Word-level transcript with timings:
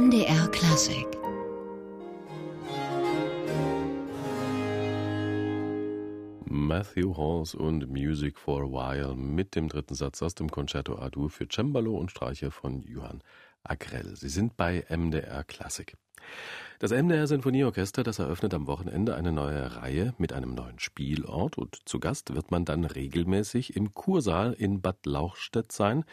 MDR 0.00 0.48
Klassik 0.48 1.06
Matthew 6.46 7.14
Halls 7.18 7.54
und 7.54 7.86
Music 7.90 8.38
for 8.38 8.62
a 8.62 8.66
While 8.66 9.14
mit 9.14 9.54
dem 9.54 9.68
dritten 9.68 9.94
Satz 9.94 10.22
aus 10.22 10.34
dem 10.34 10.50
Concerto 10.50 10.96
A-Dur 10.96 11.28
für 11.28 11.46
Cembalo 11.46 11.98
und 11.98 12.10
Streicher 12.10 12.50
von 12.50 12.80
Johann 12.80 13.22
Agrell. 13.62 14.16
Sie 14.16 14.30
sind 14.30 14.56
bei 14.56 14.86
MDR 14.88 15.44
Klassik. 15.44 15.98
Das 16.80 16.92
MDR 16.92 17.26
Sinfonieorchester, 17.26 18.02
das 18.02 18.20
eröffnet 18.20 18.54
am 18.54 18.66
Wochenende 18.66 19.14
eine 19.14 19.32
neue 19.32 19.76
Reihe 19.76 20.14
mit 20.16 20.32
einem 20.32 20.54
neuen 20.54 20.78
Spielort. 20.78 21.58
Und 21.58 21.76
zu 21.84 22.00
Gast 22.00 22.34
wird 22.34 22.50
man 22.50 22.64
dann 22.64 22.86
regelmäßig 22.86 23.76
im 23.76 23.92
Kursaal 23.92 24.54
in 24.54 24.80
Bad 24.80 25.04
Lauchstädt 25.04 25.72
sein, 25.72 26.06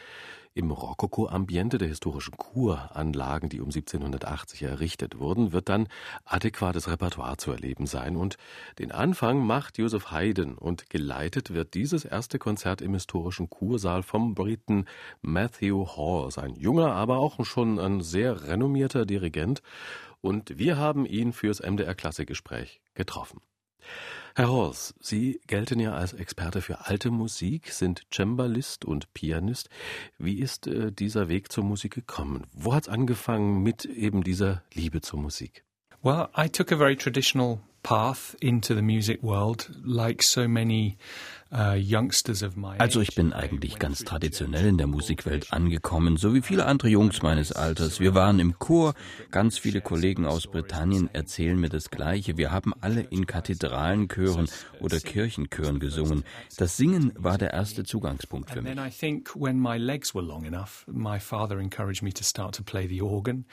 im 0.52 0.70
Rokoko-Ambiente 0.70 1.78
der 1.78 1.88
historischen 1.88 2.36
Kuranlagen, 2.36 3.48
die 3.48 3.60
um 3.60 3.68
1780 3.68 4.62
errichtet 4.64 5.18
wurden, 5.18 5.52
wird 5.52 5.68
dann 5.68 5.88
adäquates 6.24 6.90
Repertoire 6.90 7.36
zu 7.36 7.52
erleben 7.52 7.86
sein. 7.86 8.16
Und 8.16 8.36
den 8.78 8.92
Anfang 8.92 9.46
macht 9.46 9.78
Joseph 9.78 10.10
Haydn. 10.10 10.54
Und 10.54 10.90
geleitet 10.90 11.54
wird 11.54 11.74
dieses 11.74 12.04
erste 12.04 12.38
Konzert 12.38 12.82
im 12.82 12.92
historischen 12.92 13.48
Kursaal 13.48 14.02
vom 14.02 14.34
Briten 14.34 14.84
Matthew 15.22 15.86
Hall, 15.96 16.28
ein 16.36 16.56
junger, 16.56 16.92
aber 16.92 17.18
auch 17.18 17.42
schon 17.46 17.78
ein 17.78 18.02
sehr 18.02 18.42
renommierter 18.48 19.06
Dirigent 19.06 19.62
und 20.20 20.58
wir 20.58 20.76
haben 20.76 21.06
ihn 21.06 21.32
fürs 21.32 21.60
MDR 21.60 21.94
Klassikgespräch 21.94 22.80
getroffen. 22.94 23.40
Herr 24.34 24.50
Hors, 24.50 24.94
Sie 25.00 25.40
gelten 25.46 25.80
ja 25.80 25.94
als 25.94 26.12
Experte 26.12 26.60
für 26.60 26.86
alte 26.86 27.10
Musik, 27.10 27.72
sind 27.72 28.06
Cembalist 28.12 28.84
und 28.84 29.12
Pianist. 29.14 29.68
Wie 30.18 30.38
ist 30.38 30.66
äh, 30.66 30.92
dieser 30.92 31.28
Weg 31.28 31.50
zur 31.50 31.64
Musik 31.64 31.94
gekommen? 31.94 32.46
Wo 32.52 32.74
hat 32.74 32.84
es 32.84 32.88
angefangen 32.88 33.62
mit 33.62 33.84
eben 33.84 34.22
dieser 34.22 34.62
Liebe 34.74 35.00
zur 35.00 35.20
Musik? 35.20 35.64
Well, 36.02 36.30
I 36.36 36.48
took 36.48 36.70
a 36.70 36.76
very 36.76 36.96
traditional 36.96 37.60
path 37.82 38.36
into 38.40 38.74
the 38.74 38.82
music 38.82 39.22
world, 39.22 39.68
like 39.84 40.22
so 40.22 40.46
many 40.46 40.96
uh, 41.50 41.78
also 42.78 43.00
ich 43.00 43.14
bin 43.14 43.32
eigentlich 43.32 43.78
ganz 43.78 44.04
traditionell 44.04 44.66
in 44.66 44.76
der 44.76 44.86
Musikwelt 44.86 45.52
angekommen, 45.52 46.18
so 46.18 46.34
wie 46.34 46.42
viele 46.42 46.66
andere 46.66 46.88
Jungs 46.88 47.22
meines 47.22 47.52
Alters. 47.52 48.00
Wir 48.00 48.14
waren 48.14 48.38
im 48.38 48.58
Chor, 48.58 48.94
ganz 49.30 49.58
viele 49.58 49.80
Kollegen 49.80 50.26
aus 50.26 50.46
Britannien 50.46 51.08
erzählen 51.14 51.58
mir 51.58 51.70
das 51.70 51.90
Gleiche. 51.90 52.36
Wir 52.36 52.50
haben 52.50 52.74
alle 52.80 53.00
in 53.00 53.26
Kathedralenchören 53.26 54.48
oder 54.80 55.00
Kirchenchören 55.00 55.80
gesungen. 55.80 56.24
Das 56.58 56.76
Singen 56.76 57.12
war 57.16 57.38
der 57.38 57.54
erste 57.54 57.84
Zugangspunkt 57.84 58.50
für 58.50 58.60
mich. 58.60 58.70
And 58.70 58.78
then 58.78 58.86
I 58.86 58.90
think 58.90 59.34
when 59.34 59.58
my 59.58 59.78
legs 59.78 60.14
were 60.14 60.24
long 60.24 60.44
enough, 60.44 60.84
my 60.86 61.18
father 61.18 61.58
encouraged 61.58 62.02
me 62.02 62.12
to 62.12 62.24
start 62.24 62.54
to 62.56 62.62
play 62.62 62.86
the 62.86 63.00
organ. 63.00 63.46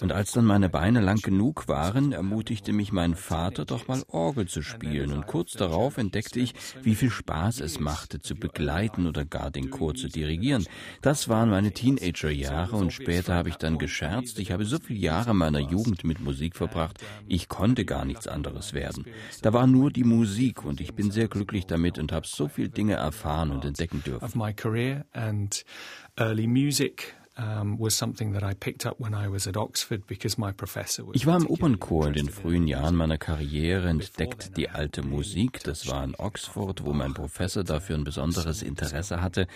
Und 0.00 0.10
als 0.10 0.32
dann 0.32 0.46
meine 0.46 0.70
Beine 0.70 1.00
lang 1.00 1.18
genug 1.18 1.68
waren, 1.68 2.12
ermutigte 2.12 2.72
mich 2.72 2.92
mein 2.92 3.14
Vater, 3.14 3.66
doch 3.66 3.86
mal 3.86 4.02
Orgel 4.08 4.48
zu 4.48 4.62
spielen. 4.62 5.12
Und 5.12 5.26
kurz 5.26 5.52
darauf 5.52 5.98
entdeckte 5.98 6.40
ich, 6.40 6.54
wie 6.82 6.94
viel 6.94 7.10
Spaß 7.10 7.60
es 7.60 7.78
machte, 7.78 8.20
zu 8.20 8.34
begleiten 8.36 9.06
oder 9.06 9.24
gar 9.26 9.50
den 9.50 9.70
Chor 9.70 9.94
zu 9.94 10.08
dirigieren. 10.08 10.66
Das 11.02 11.28
waren 11.28 11.50
meine 11.50 11.72
Teenagerjahre 11.72 12.74
und 12.76 12.92
später 12.92 13.34
habe 13.34 13.50
ich 13.50 13.56
dann 13.56 13.78
gescherzt, 13.78 14.38
ich 14.38 14.52
habe 14.52 14.64
so 14.64 14.78
viele 14.78 14.98
Jahre 14.98 15.34
meiner 15.34 15.60
Jugend 15.60 16.04
mit 16.04 16.20
Musik 16.20 16.56
verbracht, 16.56 16.98
ich 17.28 17.48
konnte 17.48 17.84
gar 17.84 18.04
nichts 18.06 18.26
anderes 18.26 18.72
werden. 18.72 19.04
Da 19.42 19.52
war 19.52 19.66
nur 19.66 19.90
die 19.90 20.04
Musik 20.04 20.64
und 20.64 20.80
ich 20.80 20.94
bin 20.94 21.10
sehr 21.10 21.28
glücklich 21.28 21.66
damit 21.66 21.98
und 21.98 22.12
habe 22.12 22.26
so 22.26 22.48
viele 22.48 22.70
Dinge 22.70 22.94
erfahren 22.94 23.50
und 23.50 23.64
entdecken 23.64 24.02
dürfen. 24.02 24.24
Early 26.18 26.46
music 26.46 27.14
Ich 31.12 31.26
war 31.26 31.36
im 31.36 31.46
Opernchor 31.46 32.06
in 32.08 32.14
den 32.14 32.28
frühen 32.30 32.66
Jahren 32.66 32.96
meiner 32.96 33.18
Karriere, 33.18 33.88
entdeckt 33.88 34.56
die 34.56 34.70
alte 34.70 35.02
Musik. 35.02 35.62
Das 35.64 35.86
war 35.86 36.02
in 36.02 36.14
Oxford, 36.14 36.84
wo 36.84 36.94
mein 36.94 37.12
Professor 37.12 37.62
dafür 37.62 37.96
ein 37.96 38.04
besonderes 38.04 38.62
Interesse 38.62 39.20
hatte. 39.20 39.46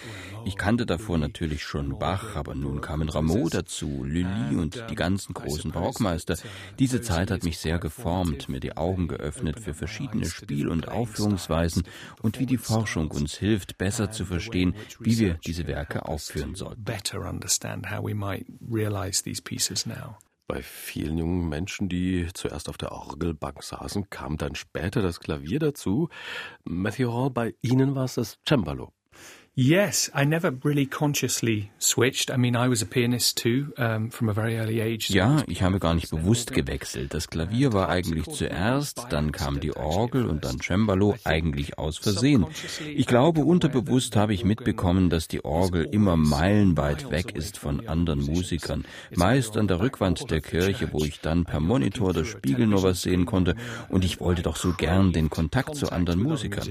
Ich 0.44 0.56
kannte 0.56 0.84
davor 0.84 1.16
natürlich 1.16 1.62
schon 1.62 1.98
Bach, 1.98 2.36
aber 2.36 2.54
nun 2.54 2.82
kamen 2.82 3.08
Rameau 3.08 3.48
dazu, 3.48 4.04
Lully 4.04 4.56
und 4.56 4.84
die 4.90 4.94
ganzen 4.94 5.32
großen 5.32 5.70
Barockmeister. 5.70 6.36
Diese 6.78 7.00
Zeit 7.00 7.30
hat 7.30 7.44
mich 7.44 7.58
sehr 7.58 7.78
geformt, 7.78 8.50
mir 8.50 8.60
die 8.60 8.76
Augen 8.76 9.08
geöffnet 9.08 9.58
für 9.58 9.72
verschiedene 9.72 10.26
Spiel- 10.26 10.68
und 10.68 10.88
Aufführungsweisen 10.88 11.84
und 12.20 12.38
wie 12.38 12.46
die 12.46 12.58
Forschung 12.58 13.10
uns 13.10 13.38
hilft, 13.38 13.78
besser 13.78 14.10
zu 14.10 14.26
verstehen, 14.26 14.74
wie 14.98 15.18
wir 15.18 15.34
diese 15.46 15.66
Werke 15.66 16.06
aufführen 16.06 16.54
sollten 16.54 16.84
understand 17.70 17.86
how 17.86 18.02
we 18.02 18.14
might 18.14 18.46
realize 18.68 19.22
these 19.22 19.40
pieces 19.40 19.86
now. 19.86 20.18
Bei 20.48 20.62
vielen 20.62 21.16
jungen 21.16 21.48
Menschen, 21.48 21.88
die 21.88 22.26
zuerst 22.34 22.68
auf 22.68 22.76
der 22.76 22.90
Orgelbank 22.90 23.62
saßen, 23.62 24.10
kam 24.10 24.36
dann 24.36 24.56
später 24.56 25.00
das 25.00 25.20
Klavier 25.20 25.60
dazu. 25.60 26.08
Matthew 26.64 27.12
Hall, 27.12 27.30
bei 27.30 27.54
Ihnen 27.62 27.94
war 27.94 28.04
es 28.04 28.14
das 28.14 28.38
Cembalo. 28.44 28.92
Yes, 29.62 30.10
I 30.14 30.24
never 30.24 30.50
really 30.64 30.86
consciously 30.86 31.70
switched. 31.78 32.30
I 32.30 32.38
mean, 32.38 32.56
I 32.56 32.66
was 32.70 32.80
a 32.80 32.86
pianist 32.86 33.36
too 33.36 33.74
um, 33.76 34.08
from 34.08 34.30
a 34.30 34.32
very 34.32 34.56
early 34.58 34.80
age. 34.80 35.10
Ja, 35.10 35.42
ich 35.48 35.62
habe 35.62 35.78
gar 35.78 35.92
nicht 35.92 36.08
bewusst 36.08 36.54
gewechselt. 36.54 37.12
Das 37.12 37.28
Klavier 37.28 37.74
war 37.74 37.90
eigentlich 37.90 38.24
zuerst, 38.30 39.08
dann 39.10 39.32
kam 39.32 39.60
die 39.60 39.76
Orgel 39.76 40.24
und 40.24 40.46
dann 40.46 40.60
Cembalo, 40.62 41.14
eigentlich 41.24 41.78
aus 41.78 41.98
Versehen. 41.98 42.46
Ich 42.96 43.06
glaube, 43.06 43.42
unterbewusst 43.42 44.16
habe 44.16 44.32
ich 44.32 44.46
mitbekommen, 44.46 45.10
dass 45.10 45.28
die 45.28 45.44
Orgel 45.44 45.86
immer 45.92 46.16
meilenweit 46.16 47.10
weg 47.10 47.36
ist 47.36 47.58
von 47.58 47.86
anderen 47.86 48.22
Musikern. 48.22 48.86
Meist 49.14 49.58
an 49.58 49.68
der 49.68 49.80
Rückwand 49.80 50.30
der 50.30 50.40
Kirche, 50.40 50.88
wo 50.92 51.04
ich 51.04 51.20
dann 51.20 51.44
per 51.44 51.60
Monitor 51.60 52.08
oder 52.08 52.24
Spiegel 52.24 52.66
nur 52.66 52.82
was 52.82 53.02
sehen 53.02 53.26
konnte. 53.26 53.56
Und 53.90 54.06
ich 54.06 54.20
wollte 54.20 54.40
doch 54.40 54.56
so 54.56 54.72
gern 54.72 55.12
den 55.12 55.28
Kontakt 55.28 55.74
zu 55.74 55.92
anderen 55.92 56.22
Musikern. 56.22 56.66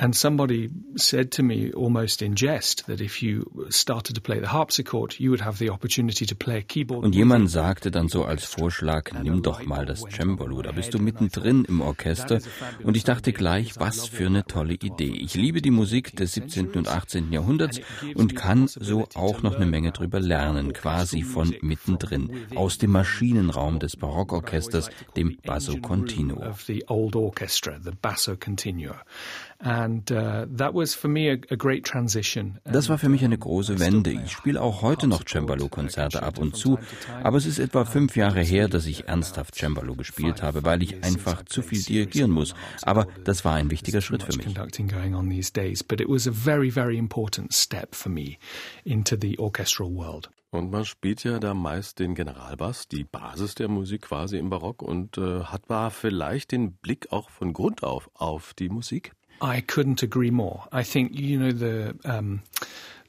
And 0.00 0.16
somebody 0.16 0.70
said 0.96 1.30
to 1.32 1.42
me 1.42 1.72
almost 1.76 2.22
in 2.22 2.34
jest 2.34 2.86
that 2.86 3.02
if 3.02 3.22
you 3.22 3.44
started 3.68 4.14
to 4.14 4.22
play 4.22 4.40
the 4.40 4.46
harpsichord, 4.46 5.20
you 5.20 5.28
would 5.28 5.42
have 5.42 5.58
the 5.58 5.68
opportunity 5.68 6.24
to 6.24 6.34
play 6.34 6.56
a 6.56 6.62
keyboard. 6.62 7.04
Und 7.04 7.14
jemand 7.14 7.50
sagte 7.50 7.90
dann 7.90 8.08
so 8.08 8.24
als 8.24 8.46
Vorschlag, 8.46 9.12
nimm 9.22 9.42
doch 9.42 9.66
mal 9.66 9.84
das 9.84 10.06
Cembalo, 10.08 10.62
da 10.62 10.72
bist 10.72 10.94
du 10.94 10.98
mittendrin 10.98 11.66
im 11.66 11.82
Orchester. 11.82 12.40
Und 12.82 12.96
ich 12.96 13.04
dachte 13.04 13.34
gleich, 13.34 13.78
was 13.78 14.06
für 14.06 14.24
eine 14.24 14.46
tolle 14.46 14.72
Idee. 14.72 15.12
Ich 15.12 15.34
liebe 15.34 15.60
die 15.60 15.70
Musik 15.70 16.16
des 16.16 16.32
17. 16.32 16.70
und 16.76 16.88
18. 16.88 17.30
Jahrhunderts 17.30 17.82
und 18.14 18.34
kann 18.34 18.68
so 18.68 19.06
auch 19.14 19.42
noch 19.42 19.56
eine 19.56 19.66
Menge 19.66 19.92
drüber 19.92 20.18
lernen, 20.18 20.72
quasi 20.72 21.20
von 21.20 21.54
mittendrin, 21.60 22.46
aus 22.54 22.78
dem 22.78 22.92
Maschinenraum 22.92 23.78
des 23.78 23.98
Barockorchesters, 23.98 24.88
dem 25.14 25.36
Basso 25.44 25.76
Continuo. 25.76 26.42
Uh, 32.64 32.70
das 32.72 32.88
war 32.88 32.96
für 32.96 33.10
mich 33.10 33.22
eine 33.24 33.36
große 33.36 33.78
Wende. 33.78 34.10
Ich 34.10 34.32
spiele 34.32 34.60
auch 34.60 34.80
heute 34.80 35.06
noch 35.06 35.22
Cembalo-Konzerte 35.24 36.22
ab 36.22 36.38
und 36.38 36.56
zu, 36.56 36.78
aber 37.22 37.36
es 37.36 37.44
ist 37.44 37.58
etwa 37.58 37.84
fünf 37.84 38.16
Jahre 38.16 38.40
her, 38.40 38.68
dass 38.68 38.86
ich 38.86 39.08
ernsthaft 39.08 39.54
Cembalo 39.54 39.94
gespielt 39.96 40.42
habe, 40.42 40.64
weil 40.64 40.82
ich 40.82 41.04
einfach 41.04 41.44
zu 41.44 41.60
viel 41.60 41.82
dirigieren 41.82 42.30
muss. 42.30 42.54
Aber 42.82 43.06
das 43.24 43.44
war 43.44 43.54
ein 43.54 43.70
wichtiger 43.70 44.00
Schritt 44.00 44.22
für 44.22 44.34
mich. 44.36 44.46
Und 50.52 50.70
man 50.72 50.84
spielt 50.84 51.22
ja 51.22 51.38
da 51.38 51.54
meist 51.54 52.00
den 52.00 52.14
Generalbass, 52.14 52.88
die 52.88 53.04
Basis 53.04 53.54
der 53.54 53.68
Musik 53.68 54.02
quasi 54.02 54.36
im 54.36 54.50
Barock 54.50 54.82
und 54.82 55.16
äh, 55.16 55.44
hat 55.44 55.68
war 55.68 55.90
vielleicht 55.92 56.50
den 56.50 56.72
Blick 56.72 57.12
auch 57.12 57.30
von 57.30 57.52
Grund 57.52 57.84
auf 57.84 58.10
auf 58.14 58.52
die 58.54 58.68
Musik. 58.68 59.12
I 59.40 59.60
couldn't 59.60 60.02
agree 60.02 60.30
more. 60.30 60.64
I 60.72 60.82
think 60.82 61.18
you 61.18 61.38
know 61.38 61.52
the 61.52 61.96
um, 62.04 62.42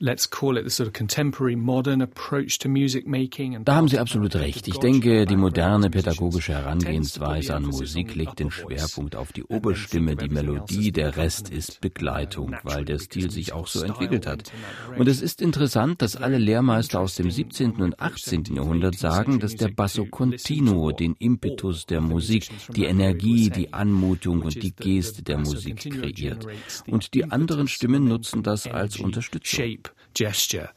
let's 0.02 0.28
call 0.28 0.58
it 0.58 0.64
the 0.64 0.70
sort 0.70 0.88
of 0.88 0.94
contemporary 0.94 1.56
modern 1.56 2.02
approach 2.02 2.58
to 2.60 2.68
music 2.68 3.08
making. 3.08 3.64
Da 3.64 3.76
haben 3.76 3.88
Sie 3.88 4.00
absolut 4.00 4.36
recht. 4.36 4.68
Ich 4.68 4.80
denke, 4.80 5.26
die 5.26 5.38
moderne 5.38 5.90
pädagogische 5.90 6.54
Herangehensweise 6.54 7.56
an 7.56 7.64
Musik 7.64 8.16
legt 8.16 8.40
den 8.40 8.50
Schwerpunkt 8.50 9.16
auf 9.16 9.32
die 9.32 9.44
Oberstimme, 9.44 10.16
die 10.16 10.30
Melodie, 10.30 10.92
der 10.92 11.16
Rest 11.18 11.50
ist 11.50 11.82
Begleitung, 11.82 12.56
weil 12.64 12.84
der 12.84 12.98
Stil 12.98 13.30
sich 13.30 13.54
auch 13.54 13.68
so 13.68 13.84
entwickelt 13.84 14.26
hat. 14.26 14.52
Und 14.98 15.08
es 15.08 15.22
ist 15.22 15.42
interessant, 15.42 16.02
dass 16.02 16.16
alle 16.16 16.40
Lehrmeister 16.40 17.00
aus 17.00 17.16
dem 17.16 17.30
17. 17.30 17.74
und 17.74 18.00
18. 18.00 18.46
Jahrhundert 18.56 18.96
sagen, 18.98 19.40
dass 19.40 19.56
der 19.56 19.70
Basso 19.70 20.06
Continuo 20.06 20.92
den 20.92 21.16
Impetus 21.20 21.86
der 21.86 22.02
Musik, 22.02 22.50
die 22.76 22.86
Energie, 22.86 23.50
die 23.52 23.72
Anmutung 23.72 24.42
und 24.42 24.62
die 24.62 24.74
Geste 24.76 25.22
der 25.22 25.38
Musik 25.38 25.92
kreiert. 25.92 26.48
Und 26.88 27.14
die 27.14 27.26
anderen 27.26 27.68
Stimmen 27.68 28.06
nutzen 28.06 28.42
das 28.42 28.66
als 28.66 29.00
Unterstützung 29.00 29.91
gesture, 30.14 30.70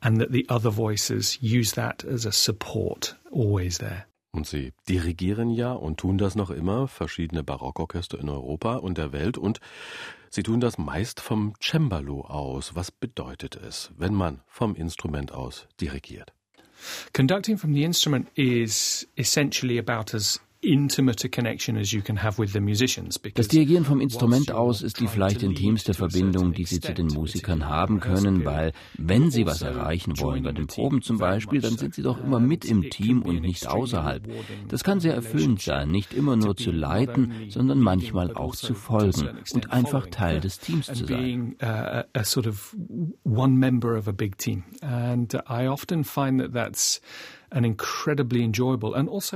and 0.00 0.20
that 0.20 0.32
the 0.32 0.46
other 0.48 0.70
voices 0.70 1.38
use 1.40 1.72
that 1.72 2.04
as 2.04 2.26
a 2.26 2.32
support 2.32 3.16
always 3.30 3.78
there. 3.78 4.06
Und 4.32 4.46
Sie 4.46 4.72
dirigieren 4.86 5.50
ja 5.50 5.72
und 5.72 5.98
tun 5.98 6.18
das 6.18 6.34
noch 6.34 6.50
immer 6.50 6.88
verschiedene 6.88 7.42
Barockorchester 7.42 8.18
in 8.18 8.28
Europa 8.28 8.76
und 8.76 8.98
der 8.98 9.12
Welt 9.12 9.38
und 9.38 9.60
Sie 10.30 10.42
tun 10.42 10.60
das 10.60 10.76
meist 10.76 11.20
vom 11.20 11.54
Cembalo 11.62 12.20
aus. 12.20 12.74
Was 12.74 12.90
bedeutet 12.90 13.56
es, 13.56 13.90
wenn 13.96 14.12
man 14.12 14.42
vom 14.46 14.74
Instrument 14.74 15.32
aus 15.32 15.66
dirigiert? 15.80 16.34
Conducting 17.14 17.56
from 17.56 17.72
the 17.72 17.84
instrument 17.84 18.28
is 18.34 19.08
essentially 19.16 19.78
about 19.78 20.14
as 20.14 20.40
das 23.34 23.48
Dirigieren 23.48 23.84
vom 23.84 24.00
Instrument 24.00 24.50
aus 24.50 24.82
ist 24.82 25.00
die 25.00 25.06
vielleicht 25.06 25.42
intimste 25.42 25.94
Verbindung, 25.94 26.52
die 26.52 26.64
Sie 26.64 26.80
zu 26.80 26.92
den 26.92 27.06
Musikern 27.06 27.68
haben 27.68 28.00
können, 28.00 28.44
weil 28.44 28.72
wenn 28.98 29.30
Sie 29.30 29.46
was 29.46 29.62
erreichen 29.62 30.18
wollen, 30.18 30.42
bei 30.42 30.52
den 30.52 30.66
Proben 30.66 31.02
zum 31.02 31.18
Beispiel, 31.18 31.60
dann 31.60 31.76
sind 31.76 31.94
Sie 31.94 32.02
doch 32.02 32.22
immer 32.22 32.40
mit 32.40 32.64
im 32.64 32.90
Team 32.90 33.22
und 33.22 33.40
nicht 33.42 33.68
außerhalb. 33.68 34.28
Das 34.68 34.82
kann 34.82 35.00
sehr 35.00 35.14
erfüllend 35.14 35.60
sein, 35.62 35.90
nicht 35.90 36.12
immer 36.12 36.36
nur 36.36 36.56
zu 36.56 36.72
leiten, 36.72 37.32
sondern 37.48 37.78
manchmal 37.78 38.34
auch 38.34 38.56
zu 38.56 38.74
folgen 38.74 39.28
und 39.52 39.72
einfach 39.72 40.08
Teil 40.08 40.40
des 40.40 40.58
Teams 40.58 40.86
zu 40.86 41.06
sein. 41.06 41.56
And 44.82 45.34
I 45.48 45.68
often 45.68 46.04
find 46.04 46.40
that 46.40 46.52
that's 46.52 47.00
also 47.00 47.35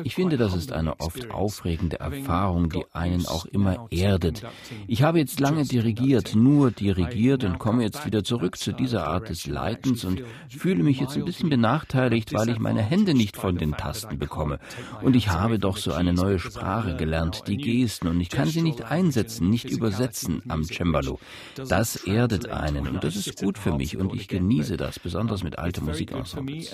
ich 0.05 0.15
finde, 0.15 0.37
das 0.37 0.55
ist 0.55 0.73
eine 0.73 0.99
oft 1.01 1.31
aufregende 1.31 2.01
Erfahrung, 2.01 2.69
die 2.69 2.85
einen 2.93 3.27
auch 3.27 3.47
immer 3.47 3.87
erdet. 3.91 4.43
Ich 4.89 5.03
habe 5.03 5.19
jetzt 5.19 5.39
lange 5.39 5.65
dirigiert, 5.65 6.35
nur 6.35 6.71
dirigiert 6.71 7.45
und 7.45 7.59
komme 7.59 7.83
jetzt 7.85 8.05
wieder 8.07 8.25
zurück 8.25 8.57
zu 8.59 8.73
dieser 8.73 9.07
Art 9.07 9.29
des 9.29 9.47
Leitens 9.47 10.05
und 10.05 10.23
fühle 10.49 10.83
mich 10.83 10.99
jetzt 10.99 11.17
ein 11.17 11.25
bisschen 11.25 11.51
benachteiligt, 11.51 12.33
weil 12.35 12.49
ich 12.49 12.59
meine 12.59 12.83
Hände 12.83 13.15
nicht 13.15 13.37
von 13.37 13.57
den 13.57 13.73
Tasten 13.73 14.19
bekomme. 14.19 14.59
Und 15.03 15.15
ich 15.15 15.29
habe 15.29 15.59
doch 15.59 15.77
so 15.77 15.93
eine 15.93 16.13
neue 16.13 16.39
Sprache 16.39 16.97
gelernt, 16.97 17.45
die 17.47 17.59
Gesten, 17.59 18.09
und 18.09 18.21
ich 18.21 18.29
kann 18.29 18.49
sie 18.49 18.63
nicht 18.63 18.91
einsetzen, 18.91 19.49
nicht 19.49 19.71
übersetzen 19.71 20.43
am 20.49 20.65
Cembalo. 20.65 21.21
Das 21.55 21.97
erdet 21.97 22.49
einen 22.49 22.89
und 22.89 23.05
das 23.05 23.15
ist 23.17 23.41
gut 23.41 23.57
für 23.57 23.75
mich 23.75 23.97
und 23.97 24.15
ich 24.15 24.29
genieße 24.29 24.77
das, 24.77 24.99
besonders 24.99 25.45
mit 25.45 25.59
alten 25.59 25.85
Musikensembles 25.85 26.73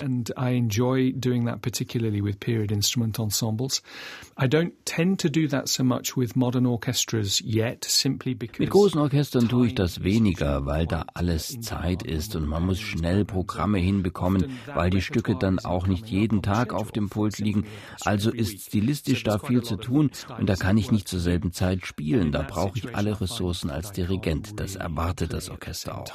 doing 1.27 1.45
that 1.45 1.61
particularly 1.61 2.21
with 2.21 2.39
period 2.39 2.71
instrument 2.71 3.19
ensembles. 3.19 3.81
I 4.37 4.47
don't 4.47 4.73
tend 4.85 5.19
to 5.19 5.29
do 5.29 5.47
that 5.49 5.67
so 5.67 5.83
much 5.83 6.15
with 6.15 6.35
modern 6.35 6.65
orchestras 6.65 7.41
yet, 7.41 7.85
simply 7.85 8.33
because 8.33 8.59
Mit 8.59 8.69
großen 8.69 8.99
Orchestern 8.99 9.49
tue 9.49 9.67
ich 9.67 9.75
das 9.75 10.03
weniger, 10.03 10.65
weil 10.65 10.85
da 10.85 11.05
alles 11.13 11.59
Zeit 11.61 12.03
ist 12.03 12.35
und 12.35 12.47
man 12.47 12.65
muss 12.65 12.79
schnell 12.79 13.25
Programme 13.25 13.79
hinbekommen, 13.79 14.45
weil 14.73 14.89
die 14.89 15.01
Stücke 15.01 15.35
dann 15.35 15.59
auch 15.59 15.87
nicht 15.87 16.07
jeden 16.07 16.41
Tag 16.41 16.73
auf 16.73 16.91
dem 16.91 17.09
Pult 17.09 17.39
liegen. 17.39 17.65
Also 18.01 18.31
ist 18.31 18.67
stilistisch 18.67 19.23
da 19.23 19.39
viel 19.39 19.63
zu 19.63 19.75
tun 19.75 20.11
und 20.39 20.47
da 20.47 20.55
kann 20.55 20.77
ich 20.77 20.91
nicht 20.91 21.07
zur 21.07 21.19
selben 21.19 21.51
Zeit 21.51 21.85
spielen. 21.85 22.31
Da 22.31 22.43
brauche 22.43 22.77
ich 22.77 22.95
alle 22.95 23.19
Ressourcen 23.19 23.69
als 23.69 23.91
Dirigent. 23.91 24.59
Das 24.59 24.75
erwartet 24.75 25.33
das 25.33 25.49
Orchester 25.49 26.01
auch. 26.01 26.05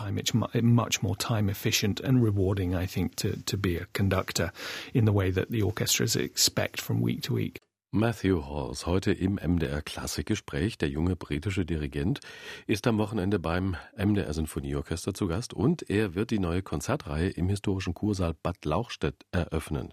In 5.02 5.08
the 5.08 5.14
way 5.14 5.32
that 5.32 5.49
the 5.50 5.64
orchestras 5.64 6.14
expect 6.14 6.81
from 6.81 7.02
week 7.02 7.22
to 7.22 7.34
week. 7.34 7.58
Matthew 7.90 8.46
Halls, 8.46 8.87
heute 8.87 9.10
im 9.10 9.34
MDR 9.34 9.82
Klassikgespräch. 9.82 10.78
Der 10.78 10.90
junge 10.90 11.16
britische 11.16 11.64
Dirigent 11.64 12.20
ist 12.69 12.87
am 12.87 12.99
Wochenende 12.99 13.40
beim 13.40 13.75
MDR 13.96 14.32
Sinfonieorchester 14.32 15.12
zu 15.12 15.26
Gast 15.26 15.54
und 15.54 15.90
er 15.90 16.14
wird 16.14 16.31
die 16.31 16.38
neue 16.38 16.62
Konzertreihe 16.62 17.31
im 17.31 17.49
historischen 17.49 17.94
Kursaal 17.94 18.34
Bad 18.44 18.64
Lauchstädt 18.64 19.26
eröffnen. 19.32 19.93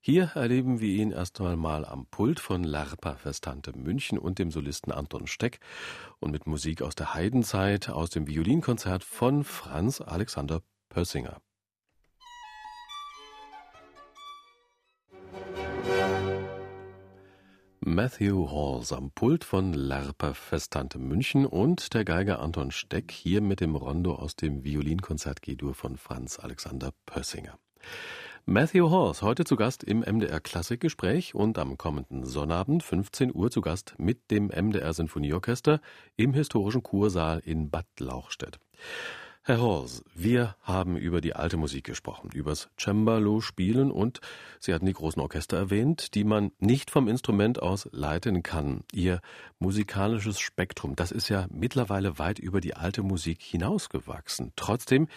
Hier 0.00 0.32
erleben 0.34 0.80
wir 0.80 0.92
ihn 0.92 1.12
erst 1.12 1.40
einmal 1.40 1.84
am 1.84 2.06
Pult 2.06 2.40
von 2.40 2.64
Lerpa 2.64 3.14
Festante 3.14 3.78
München 3.78 4.18
und 4.18 4.40
dem 4.40 4.50
Solisten 4.50 4.90
Anton 4.90 5.28
Steck 5.28 5.60
und 6.18 6.32
mit 6.32 6.48
Musik 6.48 6.82
aus 6.82 6.96
der 6.96 7.14
Heidenzeit 7.14 7.90
aus 7.90 8.10
dem 8.10 8.26
Violinkonzert 8.26 9.04
von 9.04 9.44
Franz 9.44 10.00
Alexander 10.00 10.62
Pössinger. 10.88 11.40
Matthew 17.84 18.48
Halls 18.48 18.92
am 18.92 19.10
Pult 19.10 19.42
von 19.42 19.72
Lerper 19.72 20.34
Festante 20.34 21.00
München 21.00 21.44
und 21.44 21.94
der 21.94 22.04
Geiger 22.04 22.40
Anton 22.40 22.70
Steck 22.70 23.10
hier 23.10 23.40
mit 23.40 23.60
dem 23.60 23.74
Rondo 23.74 24.14
aus 24.14 24.36
dem 24.36 24.62
Violinkonzert 24.62 25.42
G-Dur 25.42 25.74
von 25.74 25.96
Franz 25.96 26.38
Alexander 26.38 26.92
Pössinger. 27.06 27.58
Matthew 28.46 28.88
Halls, 28.92 29.22
heute 29.22 29.42
zu 29.42 29.56
Gast 29.56 29.82
im 29.82 29.98
MDR 29.98 30.38
Klassikgespräch 30.38 31.34
und 31.34 31.58
am 31.58 31.76
kommenden 31.76 32.24
Sonnabend 32.24 32.84
15 32.84 33.34
Uhr 33.34 33.50
zu 33.50 33.62
Gast 33.62 33.96
mit 33.98 34.30
dem 34.30 34.46
MDR 34.46 34.92
Sinfonieorchester 34.92 35.80
im 36.16 36.34
historischen 36.34 36.84
Kursaal 36.84 37.40
in 37.40 37.68
Bad 37.68 37.86
Lauchstädt. 37.98 38.60
Herr 39.44 39.60
Hors, 39.60 40.04
wir 40.14 40.54
haben 40.62 40.96
über 40.96 41.20
die 41.20 41.34
alte 41.34 41.56
Musik 41.56 41.82
gesprochen, 41.82 42.30
übers 42.32 42.68
Cembalo 42.78 43.40
spielen 43.40 43.90
und 43.90 44.20
Sie 44.60 44.72
hatten 44.72 44.86
die 44.86 44.92
großen 44.92 45.20
Orchester 45.20 45.56
erwähnt, 45.56 46.14
die 46.14 46.22
man 46.22 46.52
nicht 46.60 46.92
vom 46.92 47.08
Instrument 47.08 47.60
aus 47.60 47.88
leiten 47.90 48.44
kann. 48.44 48.84
Ihr 48.92 49.20
musikalisches 49.58 50.38
Spektrum, 50.38 50.94
das 50.94 51.10
ist 51.10 51.28
ja 51.28 51.48
mittlerweile 51.50 52.20
weit 52.20 52.38
über 52.38 52.60
die 52.60 52.74
alte 52.74 53.02
Musik 53.02 53.42
hinausgewachsen. 53.42 54.52
Trotzdem 54.54 55.08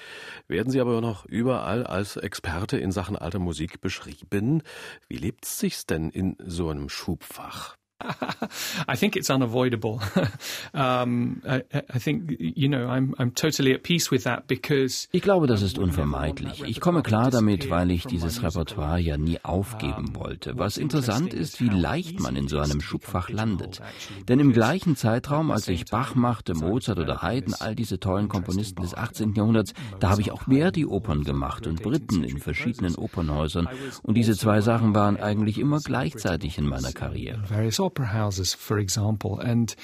werden 0.47 0.71
Sie 0.71 0.81
aber 0.81 1.01
noch 1.01 1.25
überall 1.25 1.85
als 1.85 2.17
Experte 2.17 2.79
in 2.79 2.91
Sachen 2.91 3.15
alter 3.15 3.37
Musik 3.37 3.79
beschrieben. 3.79 4.63
Wie 5.07 5.17
lebt 5.17 5.45
es 5.45 5.59
sich 5.59 5.85
denn 5.85 6.09
in 6.09 6.35
so 6.39 6.69
einem 6.69 6.89
Schubfach? 6.89 7.77
I 8.87 8.95
think 8.97 9.15
it's 9.15 9.29
unavoidable. 9.29 10.01
um, 10.73 11.41
I, 11.47 11.63
I, 11.73 11.99
think, 11.99 12.35
you 12.39 12.67
know, 12.67 12.87
I'm, 12.87 13.15
I'm 13.17 13.31
totally 13.31 13.73
at 13.73 13.83
peace 13.83 14.11
with 14.11 14.23
that 14.23 14.47
because. 14.47 15.07
Ich 15.11 15.21
glaube, 15.21 15.47
das 15.47 15.61
ist 15.61 15.79
unvermeidlich. 15.79 16.63
Ich 16.65 16.81
komme 16.81 17.03
klar 17.03 17.31
damit, 17.31 17.69
weil 17.69 17.91
ich 17.91 18.05
dieses 18.05 18.43
Repertoire 18.43 18.99
ja 18.99 19.17
nie 19.17 19.39
aufgeben 19.43 20.15
wollte. 20.15 20.57
Was 20.57 20.77
interessant 20.77 21.33
ist, 21.33 21.61
wie 21.61 21.69
leicht 21.69 22.19
man 22.19 22.35
in 22.35 22.47
so 22.47 22.59
einem 22.59 22.81
Schubfach 22.81 23.29
landet. 23.29 23.81
Denn 24.27 24.39
im 24.39 24.51
gleichen 24.51 24.95
Zeitraum, 24.97 25.51
als 25.51 25.67
ich 25.69 25.85
Bach 25.85 26.15
machte, 26.15 26.53
Mozart 26.53 26.99
oder 26.99 27.21
Haydn, 27.21 27.53
all 27.53 27.75
diese 27.75 27.99
tollen 27.99 28.27
Komponisten 28.27 28.81
des 28.81 28.93
18. 28.93 29.35
Jahrhunderts, 29.35 29.73
da 29.99 30.09
habe 30.09 30.21
ich 30.21 30.31
auch 30.31 30.43
Verdi-Opern 30.43 31.23
gemacht 31.23 31.65
und 31.65 31.81
Britten 31.81 32.23
in 32.25 32.39
verschiedenen 32.39 32.95
Opernhäusern. 32.95 33.69
Und 34.03 34.15
diese 34.15 34.35
zwei 34.35 34.59
Sachen 34.59 34.93
waren 34.93 35.17
eigentlich 35.17 35.59
immer 35.59 35.79
gleichzeitig 35.79 36.57
in 36.57 36.67
meiner 36.67 36.91
Karriere 36.91 37.43
opera 37.85 38.07
houses, 38.07 38.53
for 38.53 38.77
example, 38.79 39.39
and 39.39 39.75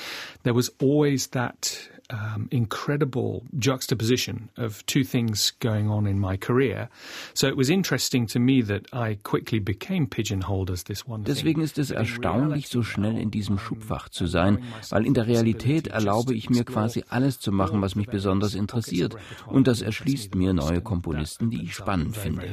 there 0.43 0.53
was 0.53 0.71
always 0.79 1.27
that 1.27 1.89
um, 2.11 2.47
incredible 2.51 3.43
juxtaposition 3.57 4.49
of 4.57 4.85
two 4.85 5.03
things 5.03 5.51
going 5.59 5.89
on 5.89 6.05
in 6.05 6.19
my 6.19 6.37
career. 6.37 6.89
So 7.33 7.47
it 7.47 7.57
was 7.57 7.69
interesting 7.69 8.27
to 8.27 8.39
me 8.39 8.61
that 8.63 8.87
I 8.93 9.17
quickly 9.23 9.59
became 9.59 10.07
pigeonholed 10.07 10.69
as 10.69 10.83
this 10.83 11.07
one 11.07 11.23
Deswegen 11.23 11.61
ist 11.61 11.77
es 11.77 11.91
erstaunlich, 11.91 12.67
so 12.67 12.83
schnell 12.83 13.17
in 13.17 13.31
diesem 13.31 13.57
Schubfach 13.57 14.09
zu 14.09 14.27
sein, 14.27 14.59
weil 14.89 15.05
in 15.05 15.13
der 15.13 15.27
Realität 15.27 15.87
erlaube 15.87 16.33
ich 16.33 16.49
mir 16.49 16.63
quasi 16.63 17.03
alles 17.09 17.39
zu 17.39 17.51
machen, 17.51 17.81
was 17.81 17.95
mich 17.95 18.07
besonders 18.07 18.55
interessiert. 18.55 19.15
Und 19.47 19.67
das 19.67 19.81
erschließt 19.81 20.35
mir 20.35 20.53
neue 20.53 20.81
Komponisten, 20.81 21.49
die 21.49 21.63
ich 21.63 21.75
spannend 21.75 22.17
finde. 22.17 22.47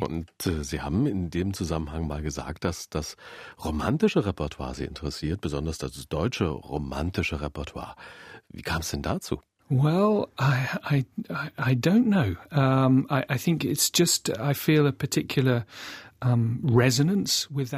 Und 0.00 0.46
äh, 0.46 0.64
Sie 0.64 0.80
haben 0.80 1.06
in 1.06 1.30
dem 1.30 1.43
Zusammenhang 1.52 2.06
mal 2.06 2.22
gesagt, 2.22 2.64
dass 2.64 2.88
das 2.88 3.16
romantische 3.62 4.24
Repertoire 4.24 4.74
Sie 4.74 4.84
interessiert, 4.84 5.40
besonders 5.40 5.78
das 5.78 6.08
deutsche 6.08 6.46
romantische 6.46 7.40
Repertoire. 7.40 7.96
Wie 8.48 8.62
kam 8.62 8.80
es 8.80 8.90
denn 8.90 9.02
dazu? 9.02 9.40
Well, 9.70 10.28
I, 10.38 10.68
I, 10.84 11.04
I 11.58 11.74
don't 11.74 12.06
know. 12.06 12.36
Um, 12.50 13.06
I, 13.08 13.24
I 13.30 13.38
think 13.38 13.64
it's 13.64 13.90
just 13.92 14.30
I 14.38 14.52
feel 14.52 14.86
a 14.86 14.92
particular 14.92 15.64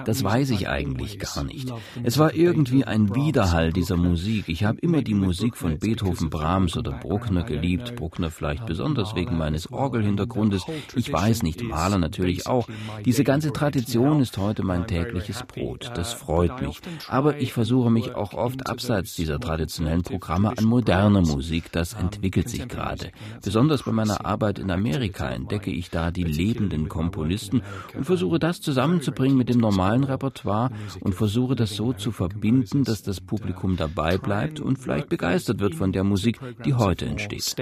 das 0.05 0.25
weiß 0.25 0.51
ich 0.51 0.69
eigentlich 0.69 1.19
gar 1.19 1.45
nicht. 1.45 1.73
Es 2.05 2.19
war 2.19 2.35
irgendwie 2.35 2.85
ein 2.85 3.15
Widerhall 3.15 3.73
dieser 3.73 3.97
Musik. 3.97 4.49
Ich 4.49 4.65
habe 4.65 4.79
immer 4.81 5.03
die 5.03 5.15
Musik 5.15 5.57
von 5.57 5.79
Beethoven, 5.79 6.31
Brahms 6.31 6.77
oder 6.77 6.93
Bruckner 6.93 7.43
geliebt. 7.43 7.97
Bruckner 7.97 8.31
vielleicht 8.31 8.67
besonders 8.67 9.15
wegen 9.15 9.37
meines 9.37 9.71
Orgelhintergrundes. 9.73 10.65
Ich 10.95 11.13
weiß 11.13 11.43
nicht, 11.43 11.63
Mahler 11.63 11.99
natürlich 11.99 12.47
auch. 12.47 12.69
Diese 13.05 13.25
ganze 13.25 13.53
Tradition 13.53 14.21
ist 14.21 14.39
heute 14.39 14.63
mein 14.63 14.87
tägliches 14.87 15.43
Brot. 15.43 15.91
Das 15.95 16.13
freut 16.13 16.61
mich. 16.63 16.81
Aber 17.09 17.39
ich 17.39 17.53
versuche 17.53 17.91
mich 17.91 18.15
auch 18.15 18.35
oft 18.35 18.69
abseits 18.69 19.15
dieser 19.15 19.41
traditionellen 19.41 20.03
Programme 20.03 20.57
an 20.57 20.65
moderner 20.65 21.23
Musik. 21.23 21.73
Das 21.73 21.95
entwickelt 21.95 22.49
sich 22.49 22.69
gerade. 22.69 23.11
Besonders 23.43 23.83
bei 23.83 23.93
meiner 23.93 24.25
Arbeit 24.25 24.59
in 24.59 24.71
Amerika 24.71 25.29
entdecke 25.29 25.71
ich 25.71 25.91
da 25.91 26.11
die 26.11 26.25
lebenden 26.25 26.89
Komponisten 26.89 27.63
und 27.95 28.05
versuche 28.05 28.36
versuche 28.37 28.39
das 28.39 28.61
zusammenzubringen 28.61 29.37
mit 29.37 29.49
dem 29.49 29.59
normalen 29.61 30.05
Repertoire 30.05 30.71
und 31.01 31.15
versuche 31.15 31.57
das 31.57 31.75
so 31.75 31.93
zu 31.93 32.13
verbinden, 32.13 32.85
dass 32.85 33.03
das 33.03 33.21
Publikum 33.21 33.77
dabei 33.77 34.19
bleibt 34.19 34.61
und 34.61 34.79
vielleicht 34.79 35.09
begeistert 35.09 35.61
wird 35.61 35.75
von 35.75 35.93
der 35.93 36.05
Musik, 36.05 36.39
die 36.65 36.75
heute 36.75 37.07
entsteht. 37.07 37.57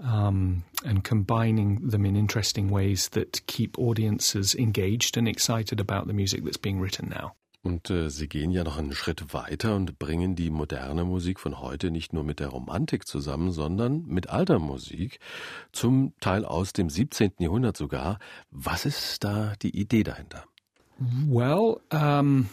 Um, 0.00 0.62
and 0.84 1.02
combining 1.02 1.90
them 1.90 2.04
in 2.04 2.14
interesting 2.14 2.70
ways 2.70 3.10
that 3.10 3.44
keep 3.48 3.76
audiences 3.78 4.54
engaged 4.54 5.16
and 5.16 5.26
excited 5.26 5.80
about 5.80 6.06
the 6.06 6.12
music 6.12 6.44
that's 6.44 6.56
being 6.56 6.80
written 6.80 7.08
now. 7.08 7.32
Und 7.62 7.90
äh, 7.90 8.08
Sie 8.08 8.28
gehen 8.28 8.50
ja 8.50 8.64
noch 8.64 8.78
einen 8.78 8.92
Schritt 8.92 9.34
weiter 9.34 9.74
und 9.74 9.98
bringen 9.98 10.36
die 10.36 10.50
moderne 10.50 11.04
Musik 11.04 11.40
von 11.40 11.60
heute 11.60 11.90
nicht 11.90 12.12
nur 12.12 12.24
mit 12.24 12.40
der 12.40 12.48
Romantik 12.48 13.06
zusammen, 13.06 13.50
sondern 13.50 14.06
mit 14.06 14.28
alter 14.28 14.58
Musik, 14.58 15.18
zum 15.72 16.14
Teil 16.20 16.44
aus 16.44 16.72
dem 16.72 16.88
17. 16.88 17.32
Jahrhundert 17.38 17.76
sogar. 17.76 18.18
Was 18.50 18.86
ist 18.86 19.24
da 19.24 19.54
die 19.60 19.76
Idee 19.76 20.04
dahinter? 20.04 20.44
Well, 20.98 21.80
um, 21.92 22.48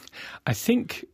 I 0.47 0.53
think 0.53 1.07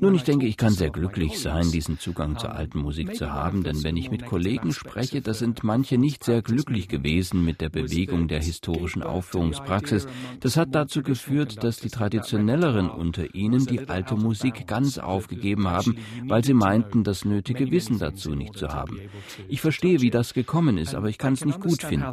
nun, 0.00 0.14
ich 0.14 0.24
denke, 0.24 0.46
ich 0.46 0.56
kann 0.56 0.72
sehr 0.72 0.90
glücklich 0.90 1.38
sein, 1.38 1.70
diesen 1.70 1.98
Zugang 1.98 2.38
zur 2.38 2.52
alten 2.52 2.78
Musik 2.78 3.14
zu 3.16 3.32
haben, 3.32 3.62
denn 3.62 3.82
wenn 3.82 3.96
ich 3.96 4.10
mit 4.10 4.26
Kollegen 4.26 4.72
spreche, 4.72 5.22
da 5.22 5.32
sind 5.32 5.64
manche 5.64 5.96
nicht 5.96 6.24
sehr 6.24 6.42
glücklich 6.42 6.88
gewesen 6.88 7.44
mit 7.44 7.60
der 7.60 7.70
Bewegung 7.70 8.28
der 8.28 8.42
historischen 8.42 9.02
Aufführungspraxis. 9.02 10.06
Das 10.40 10.56
hat 10.56 10.74
dazu 10.74 11.02
geführt, 11.02 11.64
dass 11.64 11.78
die 11.78 11.88
traditionelleren 11.88 12.90
unter 12.90 13.34
ihnen 13.34 13.64
die 13.64 13.88
alte 13.88 14.16
Musik 14.16 14.66
ganz 14.66 14.98
aufgegeben 14.98 15.68
haben, 15.68 15.96
weil 16.24 16.44
sie 16.44 16.54
meinten, 16.54 17.02
das 17.02 17.24
nötige 17.24 17.70
Wissen 17.70 17.98
dazu 17.98 18.34
nicht 18.34 18.56
zu 18.56 18.68
haben. 18.68 19.00
Ich 19.48 19.60
verstehe, 19.60 20.00
wie 20.00 20.10
das 20.10 20.34
gekommen 20.34 20.76
ist, 20.76 20.94
aber 20.94 21.08
ich 21.08 21.18
kann 21.18 21.32
es 21.32 21.44
nicht 21.44 21.60
gut 21.60 21.82
finden. 21.82 22.04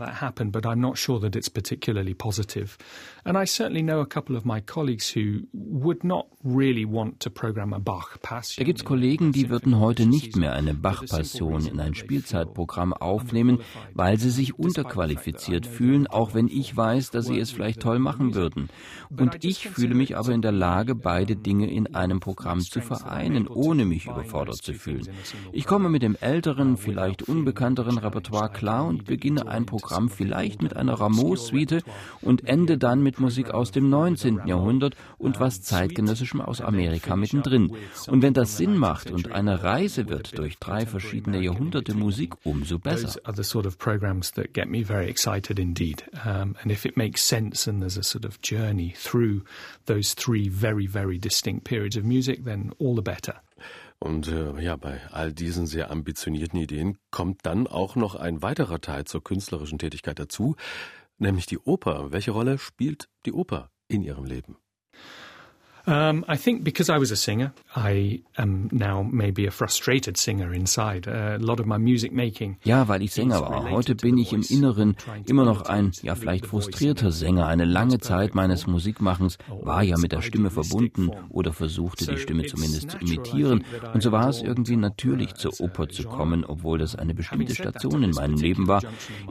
And 3.23 3.37
I 3.37 3.45
certainly 3.45 3.83
know 3.83 3.99
a 3.99 4.05
couple 4.05 4.37
of 4.37 4.45
my 4.45 4.61
colleagues 4.61 5.13
who 5.15 5.47
would 5.53 6.03
not 6.03 6.27
really 6.43 6.85
want 6.85 7.19
to 7.21 7.29
program 7.29 7.73
a 7.73 7.79
Bach 7.79 8.17
Passion. 8.21 8.63
Da 8.63 8.65
gibt's 8.65 8.85
Kollegen, 8.85 9.31
die 9.31 9.49
würden 9.49 9.79
heute 9.79 10.05
nicht 10.05 10.35
mehr 10.35 10.53
eine 10.53 10.73
Bach-Passion 10.73 11.65
in 11.65 11.79
ein 11.79 11.93
Spielzeitprogramm 11.93 12.93
aufnehmen, 12.93 13.59
weil 13.93 14.17
sie 14.17 14.29
sich 14.29 14.57
unterqualifiziert 14.57 15.65
fühlen, 15.65 16.07
auch 16.07 16.33
wenn 16.33 16.47
ich 16.47 16.75
weiß, 16.75 17.11
dass 17.11 17.25
sie 17.25 17.39
es 17.39 17.51
vielleicht 17.51 17.81
toll 17.81 17.99
machen 17.99 18.33
würden. 18.33 18.69
Und 19.15 19.43
ich 19.43 19.67
fühle 19.67 19.95
mich 19.95 20.17
aber 20.17 20.31
in 20.31 20.41
der 20.41 20.51
Lage, 20.51 20.95
beide 20.95 21.35
Dinge 21.35 21.69
in 21.69 21.95
einem 21.95 22.19
Programm 22.19 22.61
zu 22.61 22.81
vereinen, 22.81 23.47
ohne 23.47 23.85
mich 23.85 24.05
überfordert 24.05 24.57
zu 24.57 24.73
fühlen. 24.73 25.07
Ich 25.51 25.65
komme 25.65 25.89
mit 25.89 26.01
dem 26.01 26.15
älteren, 26.19 26.77
vielleicht 26.77 27.23
unbekannteren 27.23 27.97
Repertoire 27.97 28.49
klar 28.49 28.85
und 28.85 29.05
beginne 29.05 29.47
ein 29.47 29.65
Programm 29.65 30.09
vielleicht 30.09 30.61
mit 30.61 30.75
einer 30.75 30.93
Rameau-Suite 30.93 31.83
und 32.21 32.47
ende 32.47 32.77
dann 32.77 33.01
mit 33.03 33.16
Musik 33.19 33.51
aus 33.51 33.71
dem 33.71 33.89
19. 33.89 34.41
Jahrhundert 34.45 34.95
und 35.17 35.39
was 35.39 35.61
zeitgenössischem 35.61 36.41
aus 36.41 36.61
Amerika 36.61 37.15
mittendrin. 37.15 37.75
Und 38.07 38.21
wenn 38.21 38.33
das 38.33 38.57
Sinn 38.57 38.77
macht 38.77 39.11
und 39.11 39.31
eine 39.31 39.63
Reise 39.63 40.09
wird 40.09 40.37
durch 40.37 40.57
drei 40.57 40.85
verschiedene 40.85 41.41
Jahrhunderte 41.41 41.93
Musik, 41.93 42.35
umso 42.43 42.79
besser. 42.79 43.19
Are 43.23 43.35
the 43.35 43.43
sort 43.43 43.65
of 43.65 43.77
programs 43.77 44.31
that 44.33 44.53
get 44.53 44.69
me 44.69 44.83
very 44.83 45.07
excited 45.09 45.59
indeed. 45.59 46.03
And 46.23 46.55
if 46.65 46.85
it 46.85 46.97
makes 46.97 47.27
sense 47.27 47.69
and 47.69 47.81
there's 47.81 47.97
a 47.97 48.03
sort 48.03 48.25
of 48.25 48.39
journey 48.41 48.93
through 48.95 49.43
those 49.85 50.15
three 50.15 50.49
very, 50.49 50.87
very 50.87 51.17
distinct 51.17 51.63
periods 51.63 51.97
of 51.97 52.03
music, 52.03 52.45
then 52.45 52.71
all 52.79 52.95
the 52.95 53.01
better. 53.01 53.41
Und 53.99 54.27
äh, 54.27 54.61
ja, 54.61 54.75
bei 54.75 55.01
all 55.11 55.33
diesen 55.33 55.65
sehr 55.65 55.89
ambitionierten 55.89 56.59
Ideen 56.59 56.97
kommt 57.09 57.45
dann 57.47 57.65
auch 57.65 57.95
noch 57.95 58.13
ein 58.15 58.43
weiterer 58.43 58.79
Teil 58.79 59.05
zur 59.05 59.23
künstlerischen 59.23 59.79
Tätigkeit 59.79 60.19
dazu, 60.19 60.55
nämlich 61.17 61.45
die 61.45 61.59
Oper. 61.59 62.11
Welche 62.11 62.31
Rolle 62.31 62.57
spielt 62.57 63.09
die 63.25 63.33
Oper 63.33 63.71
in 63.87 64.03
Ihrem 64.03 64.25
Leben? 64.25 64.57
Um, 65.87 66.25
I 66.27 66.35
think 66.35 66.65
because 66.65 66.89
I 66.89 66.99
was 66.99 67.11
a 67.11 67.15
singer, 67.15 67.53
I 67.73 68.21
am 68.37 68.67
now 68.73 69.03
maybe 69.03 69.47
a 69.47 69.51
frustrated 69.51 70.17
singer 70.17 70.53
inside. 70.53 71.07
A 71.07 71.37
lot 71.39 71.61
of 71.61 71.65
my 71.65 71.77
music 71.77 72.11
making. 72.11 72.57
Ja, 72.65 72.89
weil 72.89 73.03
ich 73.03 73.13
Sänger 73.13 73.39
war. 73.39 73.69
Heute 73.69 73.95
bin 73.95 74.17
ich 74.17 74.33
im 74.33 74.41
Inneren 74.41 74.97
immer 75.27 75.45
noch 75.45 75.61
ein, 75.61 75.93
ja 76.01 76.15
vielleicht 76.15 76.45
frustrierter 76.45 77.13
Sänger. 77.13 77.47
Eine 77.47 77.63
lange 77.63 77.99
Zeit 77.99 78.35
meines 78.35 78.67
Musikmachens 78.67 79.37
war 79.61 79.81
ja 79.81 79.97
mit 79.97 80.11
der 80.11 80.21
Stimme 80.21 80.49
verbunden 80.49 81.09
oder 81.29 81.53
versuchte 81.53 82.05
die 82.05 82.17
Stimme 82.17 82.45
zumindest 82.47 82.91
zu 82.91 82.97
imitieren. 82.97 83.63
Und 83.93 84.03
so 84.03 84.11
war 84.11 84.27
es 84.27 84.41
irgendwie 84.41 84.75
natürlich 84.75 85.35
zur 85.35 85.53
Oper 85.61 85.87
zu 85.87 86.03
kommen, 86.03 86.43
obwohl 86.43 86.79
das 86.79 86.97
eine 86.97 87.13
bestimmte 87.13 87.55
Station 87.55 88.03
in 88.03 88.11
meinem 88.11 88.35
Leben 88.35 88.67
war. 88.67 88.81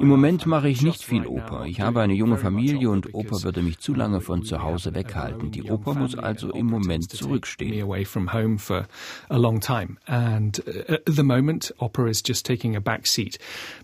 Im 0.01 0.09
Moment 0.09 0.47
mache 0.47 0.71
ich 0.71 0.81
nicht 0.81 1.05
viel 1.05 1.27
Oper. 1.27 1.67
Ich 1.67 1.83
habe 1.83 2.01
eine 2.01 2.15
junge 2.15 2.39
Familie 2.39 2.89
und 2.89 3.13
Oper 3.13 3.43
würde 3.43 3.61
mich 3.61 3.79
zu 3.79 3.93
lange 3.93 4.23
von 4.23 4.43
zu 4.43 4.63
Hause 4.63 4.95
weghalten. 4.95 5.51
Die 5.51 5.65
Oper 5.65 5.93
muss 5.93 6.15
also 6.15 6.46
also 6.47 6.59
im 6.59 6.67
Moment 6.67 7.11
zurückstehen. 7.11 7.83
away 7.83 8.05
from 8.05 8.33
home 8.33 8.59
for 8.59 8.87
a 9.29 9.39
long 9.39 9.61
time, 9.61 9.99
and 10.07 10.61
uh, 10.67 10.95
at 10.95 11.17
the 11.17 11.23
moment, 11.23 11.73
opera 11.79 12.09
is 12.09 12.23
just 12.27 12.45
taking 12.45 12.77
a 12.77 12.81
back 12.81 13.07
seat. 13.07 13.39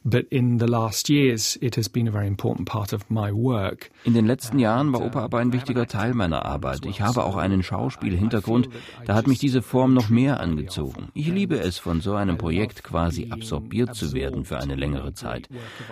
But 0.05 0.27
in 0.31 0.59
the 0.59 0.67
last 0.67 1.09
years, 1.09 1.59
it 1.61 1.77
has 1.77 1.89
been 1.89 2.09
a 2.09 2.11
very 2.11 2.27
important 2.27 2.69
part 2.69 2.93
of 2.93 3.11
my 3.11 3.33
work. 3.33 3.91
In 4.05 4.15
den 4.15 4.27
letzten 4.27 4.59
Jahren 4.59 4.93
war 4.93 5.03
Oper 5.03 5.23
aber 5.23 5.39
ein 5.39 5.53
wichtiger 5.53 5.87
Teil 5.87 6.15
meiner 6.15 6.45
Arbeit. 6.45 6.87
Ich 6.87 7.01
habe 7.01 7.25
auch 7.25 7.37
einen 7.37 7.63
Schauspielhintergrund, 7.63 8.69
da 9.05 9.15
hat 9.15 9.27
mich 9.27 9.39
diese 9.39 9.63
Form 9.63 9.95
noch 9.95 10.09
mehr 10.09 10.41
angezogen. 10.41 11.09
Ich 11.15 11.29
liebe 11.29 11.59
es, 11.59 11.79
von 11.79 12.01
so 12.01 12.15
einem 12.15 12.39
Projekt 12.39 12.83
quasi 12.83 13.29
absorbiert 13.31 13.95
zu 13.95 14.13
werden 14.13 14.45
für 14.45 14.59
eine 14.59 14.75
längere 14.75 15.15
Zeit. 15.15 15.49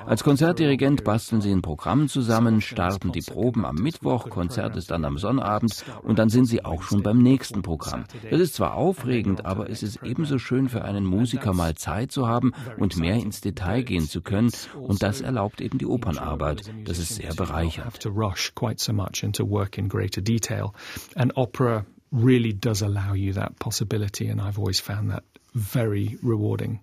Als 0.07 0.25
Konzertdirigent 0.25 1.05
basteln 1.05 1.41
Sie 1.41 1.51
ein 1.51 1.63
Programm 1.63 2.09
zusammen, 2.09 2.61
starten 2.61 3.13
die 3.13 3.23
Proben 3.23 3.65
am 3.65 3.77
Mittwoch, 3.77 4.29
Konzert 4.29 4.77
ist 4.77 4.91
dann 4.91 5.05
am 5.05 5.19
Sonnabend 5.19 5.85
und 6.03 6.19
dann 6.19 6.29
sind 6.29 6.47
Sie 6.47 6.60
auch 6.65 6.83
schon 6.83 7.03
beim 7.03 7.23
nächsten 7.23 7.63
Programm. 7.63 8.05
Das 8.31 8.41
ist 8.41 8.55
zwar 8.55 8.75
aufregend, 8.75 9.45
aber 9.45 9.71
es 9.71 9.83
ist 9.83 10.03
ebenso 10.03 10.39
schön 10.39 10.69
für 10.69 10.85
einen 10.85 11.05
Musiker 11.05 11.53
mal 11.53 11.75
Zeit 11.75 12.13
zu 12.13 12.27
haben 12.27 12.53
und 12.77 12.97
mehr 12.97 13.17
ins 13.17 13.41
Detail 13.41 13.83
gehen 13.83 14.09
zu 14.09 14.23
können 14.23 14.51
und 14.75 15.03
das 15.03 15.21
erlaubt 15.21 15.61
eben 15.61 15.79
die 15.79 15.87
Opernarbeit. 15.87 16.71
Das 16.85 16.99
ist 16.99 17.17
sehr 17.17 17.35
bereichernd. 17.35 17.99
Really 22.13 22.53
does 22.53 22.83
allow 22.83 23.15
you 23.15 23.33
that 23.35 23.61
possibility 23.61 24.29
and 24.31 24.41
I've 24.41 24.59
always 24.59 24.81
found 24.81 25.11
that 25.11 25.23
very 25.55 26.19
rewarding. 26.25 26.81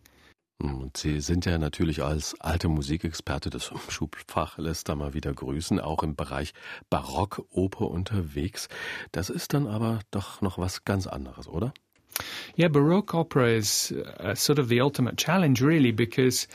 Und 0.59 0.97
Sie 0.97 1.21
sind 1.21 1.45
ja 1.45 1.59
natürlich 1.59 2.01
als 2.01 2.39
alte 2.39 2.67
Musikexperte 2.67 3.49
des 3.49 3.71
Schubfach 3.89 4.57
lässt 4.57 4.89
da 4.89 4.95
mal 4.95 5.13
wieder 5.13 5.33
grüßen, 5.33 5.79
auch 5.79 6.01
im 6.01 6.15
Bereich 6.15 6.53
Barockoper 6.89 7.87
unterwegs. 7.87 8.67
Das 9.11 9.29
ist 9.29 9.53
dann 9.53 9.67
aber 9.67 9.99
doch 10.09 10.41
noch 10.41 10.57
was 10.57 10.83
ganz 10.83 11.05
anderes, 11.05 11.47
oder? 11.47 11.73
Yeah, 12.57 12.69
Baroque 12.69 13.13
opera 13.13 13.47
is 13.47 13.91
uh, 13.91 14.33
sort 14.33 14.57
of 14.57 14.67
the 14.69 14.81
ultimate 14.81 15.17
challenge, 15.17 15.61
really, 15.61 15.91
because 15.91 16.47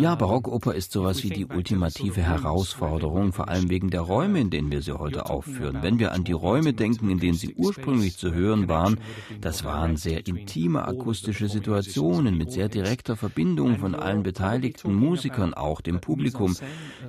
ja, 0.00 0.14
Barockoper 0.14 0.74
ist 0.74 0.92
sowas 0.92 1.22
wie 1.22 1.28
die 1.28 1.44
ultimative 1.44 2.22
Herausforderung, 2.22 3.34
vor 3.34 3.48
allem 3.48 3.68
wegen 3.68 3.90
der 3.90 4.00
Räume, 4.00 4.40
in 4.40 4.48
denen 4.48 4.70
wir 4.70 4.80
sie 4.80 4.98
heute 4.98 5.28
aufführen. 5.28 5.82
Wenn 5.82 5.98
wir 5.98 6.12
an 6.12 6.24
die 6.24 6.32
Räume 6.32 6.72
denken, 6.72 7.10
in 7.10 7.18
denen 7.18 7.36
sie 7.36 7.54
ursprünglich 7.54 8.16
zu 8.16 8.32
hören 8.32 8.68
waren, 8.68 8.98
das 9.42 9.64
waren 9.64 9.96
sehr 9.96 10.26
intime 10.26 10.86
akustische 10.86 11.48
Situationen 11.48 12.38
mit 12.38 12.52
sehr 12.52 12.70
direkter 12.70 13.16
Verbindung 13.16 13.76
von 13.76 13.94
allen 13.94 14.22
beteiligten 14.22 14.94
Musikern, 14.94 15.52
auch 15.52 15.82
dem 15.82 16.00
Publikum. 16.00 16.56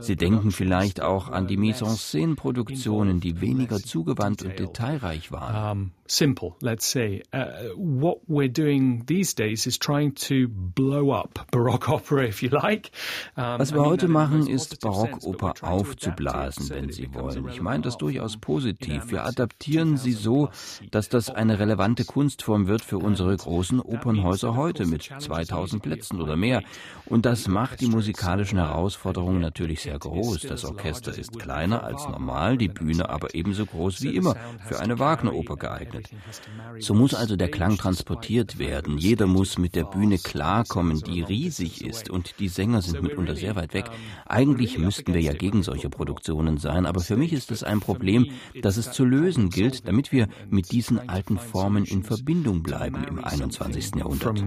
Sie 0.02 0.18
denken 0.18 0.52
vielleicht 0.52 1.02
auch 1.02 1.30
an 1.30 1.48
die 1.48 1.58
Mise-en-Scène-Produktionen, 1.58 3.22
die 3.22 3.40
weniger 3.40 3.78
zugewandt 3.78 4.44
und 4.44 4.60
detailreich 4.60 5.32
waren. 5.32 5.94
Simple, 6.12 6.56
let's 6.62 6.86
say. 6.86 7.22
Uh, 7.32 7.70
what 7.76 8.20
we're 8.28 8.50
doing 8.50 9.04
these 9.06 9.34
days 9.34 9.66
is 9.66 9.78
trying 9.78 10.12
to 10.12 10.48
blow 10.48 11.12
up 11.12 11.48
Baroque 11.52 11.90
opera, 11.90 12.26
if 12.28 12.44
you 12.44 12.50
like. 12.50 12.92
Um, 13.38 13.60
Was 13.60 13.74
wir 13.74 13.82
heute 13.82 14.08
machen, 14.08 14.48
ist 14.48 14.82
Barockoper 14.82 15.54
aufzublasen, 15.62 16.70
wenn 16.70 16.92
Sie 16.92 17.14
wollen. 17.14 17.48
Ich 17.50 17.62
meine 17.62 17.84
das 17.84 17.98
durchaus 17.98 18.38
positiv. 18.38 19.12
Wir 19.12 19.26
adaptieren 19.26 19.98
sie 19.98 20.12
so, 20.12 20.50
dass 20.92 21.10
das 21.10 21.30
eine 21.30 21.60
relevante 21.60 22.04
Kunstform 22.04 22.68
wird 22.68 22.84
für 22.84 22.98
unsere 22.98 23.36
großen 23.36 23.80
Opernhäuser 23.80 24.56
heute 24.56 24.86
mit 24.86 25.04
2000 25.04 25.82
Plätzen 25.82 26.22
oder 26.22 26.36
mehr. 26.36 26.62
Und 27.06 27.26
das 27.26 27.48
macht 27.48 27.82
die 27.82 27.88
musikalischen 27.88 28.58
Herausforderungen 28.58 29.40
natürlich 29.40 29.82
sehr 29.82 29.98
groß. 29.98 30.42
Das 30.42 30.66
Orchester 30.66 31.18
ist 31.18 31.38
kleiner 31.38 31.84
als 31.84 32.08
normal, 32.08 32.58
die 32.58 32.68
Bühne 32.68 33.10
aber 33.10 33.34
ebenso 33.34 33.66
groß 33.66 34.02
wie 34.02 34.16
immer 34.16 34.36
für 34.68 34.80
eine 34.80 35.00
Wagner-Oper 35.00 35.56
geeignet 35.56 36.01
wird. 36.10 36.84
So 36.84 36.94
muss 36.94 37.14
also 37.14 37.36
der 37.36 37.50
Klang 37.50 37.78
transportiert 37.78 38.60
werden. 38.60 38.98
Jeder 38.98 39.28
muss 39.28 39.58
mit 39.58 39.76
der 39.76 39.84
Bühne 39.84 40.18
klarkommen, 40.18 41.02
die 41.02 41.22
riesig 41.22 41.84
ist 41.84 42.10
und 42.10 42.40
die 42.40 42.48
Sänger 42.48 42.82
sind 42.82 43.02
mitunter 43.02 43.36
sehr 43.36 43.56
weit 43.56 43.74
weg. 43.74 43.86
Eigentlich 44.26 44.78
müssten 44.78 45.14
wir 45.14 45.22
ja 45.22 45.34
gegen 45.34 45.64
solche 45.64 45.90
Produktionen 45.90 46.58
sein, 46.58 46.86
aber 46.86 47.02
für 47.02 47.18
mich 47.18 47.34
ist 47.34 47.52
es 47.52 47.64
ein 47.64 47.80
Problem, 47.80 48.28
das 48.62 48.78
es 48.78 48.92
zu 48.92 49.06
lösen 49.06 49.50
gilt, 49.50 49.88
damit 49.88 50.12
wir 50.12 50.28
mit 50.50 50.72
diesen 50.72 51.10
alten 51.10 51.38
Formen 51.38 51.86
in 51.86 52.04
Verbindung 52.04 52.64
bleiben 52.64 53.04
im 53.04 53.24
21. 53.24 53.96
Jahrhundert. 53.96 54.44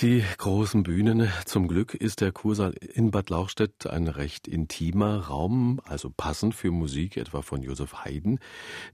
Die 0.00 0.24
großen 0.36 0.82
Bühnen, 0.82 1.28
zum 1.44 1.68
Glück 1.68 1.94
ist 1.94 2.20
der 2.20 2.32
Kursaal 2.32 2.72
in 2.72 3.10
Bad 3.10 3.30
Lauchstädt 3.30 3.86
ein 3.86 4.08
recht 4.08 4.46
intimer 4.48 5.17
Raum, 5.18 5.80
also 5.84 6.10
passend 6.10 6.54
für 6.54 6.70
Musik 6.70 7.16
etwa 7.16 7.42
von 7.42 7.62
Josef 7.62 8.04
Haydn. 8.04 8.38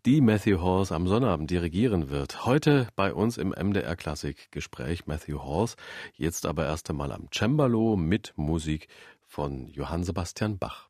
die 0.07 0.21
Matthew 0.21 0.61
Halls 0.63 0.93
am 0.93 1.07
Sonnabend 1.07 1.51
dirigieren 1.51 2.11
wird. 2.11 2.45
Heute 2.45 2.89
bei 2.97 3.13
uns 3.13 3.39
im 3.39 3.51
MDR 3.51 3.97
Klassik 3.97 4.51
Gespräch 4.51 5.07
Matthew 5.07 5.43
Halls, 5.45 5.77
jetzt 6.15 6.47
aber 6.47 6.67
erst 6.67 6.91
einmal 6.91 7.13
am 7.13 7.29
Cembalo 7.33 7.97
mit 7.97 8.33
Musik 8.37 8.89
von 9.27 9.69
Johann 9.69 10.05
Sebastian 10.05 10.59
Bach. 10.59 10.89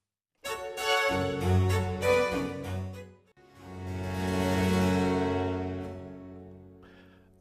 Musik 1.10 2.13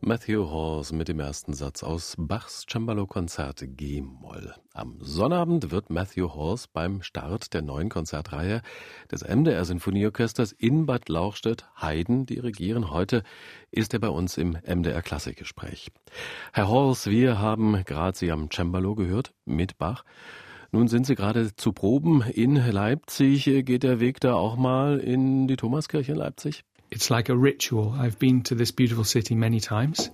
Matthew 0.05 0.51
Hawes 0.51 0.91
mit 0.91 1.07
dem 1.07 1.21
ersten 1.21 1.53
Satz 1.53 1.81
aus 1.81 2.15
Bachs 2.17 2.65
Cembalo-Konzert 2.69 3.63
G-Moll. 3.77 4.53
Am 4.73 4.97
Sonnabend 4.99 5.71
wird 5.71 5.89
Matthew 5.89 6.27
Hawes 6.35 6.67
beim 6.67 7.01
Start 7.03 7.53
der 7.53 7.61
neuen 7.61 7.87
Konzertreihe 7.87 8.61
des 9.09 9.23
MDR 9.25 9.63
Sinfonieorchesters 9.63 10.51
in 10.51 10.85
Bad 10.85 11.07
Lauchstädt 11.07 11.63
Haydn 11.77 12.25
dirigieren. 12.25 12.91
Heute 12.91 13.23
ist 13.71 13.93
er 13.93 14.01
bei 14.01 14.09
uns 14.09 14.37
im 14.37 14.57
MDR 14.67 15.01
Klassikgespräch. 15.01 15.89
Herr 16.51 16.67
Hawes, 16.67 17.05
wir 17.09 17.39
haben 17.39 17.81
gerade 17.85 18.17
Sie 18.17 18.29
am 18.29 18.49
Cembalo 18.51 18.95
gehört 18.95 19.33
mit 19.45 19.77
Bach. 19.77 20.03
Nun 20.73 20.89
sind 20.89 21.05
Sie 21.05 21.15
gerade 21.15 21.55
zu 21.55 21.71
Proben 21.71 22.23
in 22.23 22.55
Leipzig. 22.55 23.45
Geht 23.45 23.83
der 23.83 24.01
Weg 24.01 24.19
da 24.19 24.33
auch 24.33 24.57
mal 24.57 24.99
in 24.99 25.47
die 25.47 25.55
Thomaskirche 25.55 26.11
in 26.11 26.17
Leipzig? 26.17 26.65
It's 26.93 27.09
like 27.09 27.29
a 27.29 27.35
ritual. 27.35 27.95
I've 27.97 28.19
been 28.19 28.43
to 28.43 28.55
this 28.55 28.69
beautiful 28.69 29.03
city 29.03 29.33
many 29.33 29.59
times. 29.59 30.11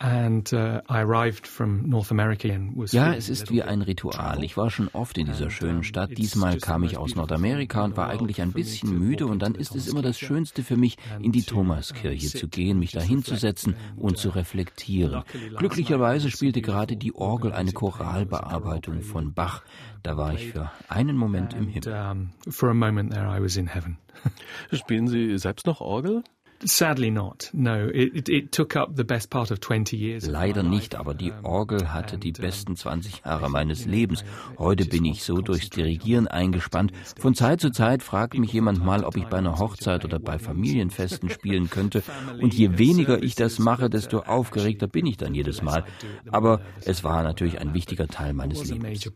And, 0.00 0.52
uh, 0.52 0.80
I 0.88 1.00
arrived 1.00 1.48
from 1.48 1.88
North 1.88 2.12
America 2.12 2.48
and 2.52 2.76
was 2.76 2.92
ja, 2.92 3.12
es 3.14 3.28
ist 3.28 3.50
wie 3.50 3.64
ein 3.64 3.82
Ritual. 3.82 4.44
Ich 4.44 4.56
war 4.56 4.70
schon 4.70 4.86
oft 4.92 5.18
in 5.18 5.26
dieser 5.26 5.50
schönen 5.50 5.80
uh, 5.80 5.82
Stadt. 5.82 6.16
Diesmal 6.16 6.58
kam 6.58 6.84
ich 6.84 6.96
aus 6.96 7.16
Nordamerika 7.16 7.82
und 7.82 7.96
war 7.96 8.08
eigentlich 8.08 8.40
ein 8.40 8.52
bisschen 8.52 8.96
müde. 8.96 9.26
Und 9.26 9.40
dann 9.40 9.56
ist 9.56 9.74
es 9.74 9.88
immer 9.88 10.00
das 10.00 10.16
Schönste 10.16 10.62
für 10.62 10.76
mich, 10.76 10.98
in 11.20 11.32
die 11.32 11.42
Thomaskirche 11.42 12.28
zu 12.28 12.46
gehen, 12.46 12.78
mich 12.78 12.92
dahinzusetzen 12.92 13.74
und 13.96 14.18
zu 14.18 14.28
reflektieren. 14.28 15.24
Glücklicherweise 15.56 16.30
spielte 16.30 16.62
gerade 16.62 16.96
die 16.96 17.16
Orgel 17.16 17.52
eine 17.52 17.72
Choralbearbeitung 17.72 19.02
von 19.02 19.34
Bach. 19.34 19.62
Da 20.04 20.16
war 20.16 20.32
ich 20.32 20.52
für 20.52 20.70
einen 20.88 21.16
Moment 21.16 21.54
im 21.54 21.66
Himmel. 21.66 22.28
Spielen 24.72 25.08
Sie 25.08 25.38
selbst 25.38 25.66
noch 25.66 25.80
Orgel? 25.80 26.22
Sadly 26.64 27.10
not. 27.10 27.50
No, 27.52 27.88
it, 27.92 28.28
it 28.28 28.52
took 28.52 28.74
up 28.74 28.96
the 28.96 29.04
best 29.04 29.30
part 29.30 29.50
of 29.50 29.60
20 29.60 29.96
years. 29.96 30.26
Leider 30.26 30.62
nicht, 30.62 30.96
aber 30.96 31.14
die 31.14 31.32
Orgel 31.42 31.92
hatte 31.92 32.18
die 32.18 32.32
besten 32.32 32.74
20 32.76 33.24
Jahre 33.24 33.48
meines 33.48 33.86
Lebens. 33.86 34.24
Heute 34.58 34.84
bin 34.84 35.04
ich 35.04 35.22
so 35.22 35.40
durchs 35.40 35.70
Dirigieren 35.70 36.26
eingespannt. 36.26 36.92
Von 37.18 37.34
Zeit 37.34 37.60
zu 37.60 37.70
Zeit 37.70 38.02
fragt 38.02 38.36
mich 38.36 38.52
jemand 38.52 38.84
mal, 38.84 39.04
ob 39.04 39.16
ich 39.16 39.26
bei 39.26 39.38
einer 39.38 39.58
Hochzeit 39.58 40.04
oder 40.04 40.18
bei 40.18 40.38
Familienfesten 40.38 41.30
spielen 41.30 41.70
könnte. 41.70 42.02
Und 42.40 42.54
je 42.54 42.78
weniger 42.78 43.22
ich 43.22 43.36
das 43.36 43.58
mache, 43.58 43.88
desto 43.88 44.20
aufgeregter 44.20 44.88
bin 44.88 45.06
ich 45.06 45.16
dann 45.16 45.34
jedes 45.34 45.62
Mal. 45.62 45.84
Aber 46.30 46.60
es 46.84 47.04
war 47.04 47.22
natürlich 47.22 47.60
ein 47.60 47.72
wichtiger 47.74 48.08
Teil 48.08 48.32
meines 48.32 48.68
Lebens. 48.68 49.08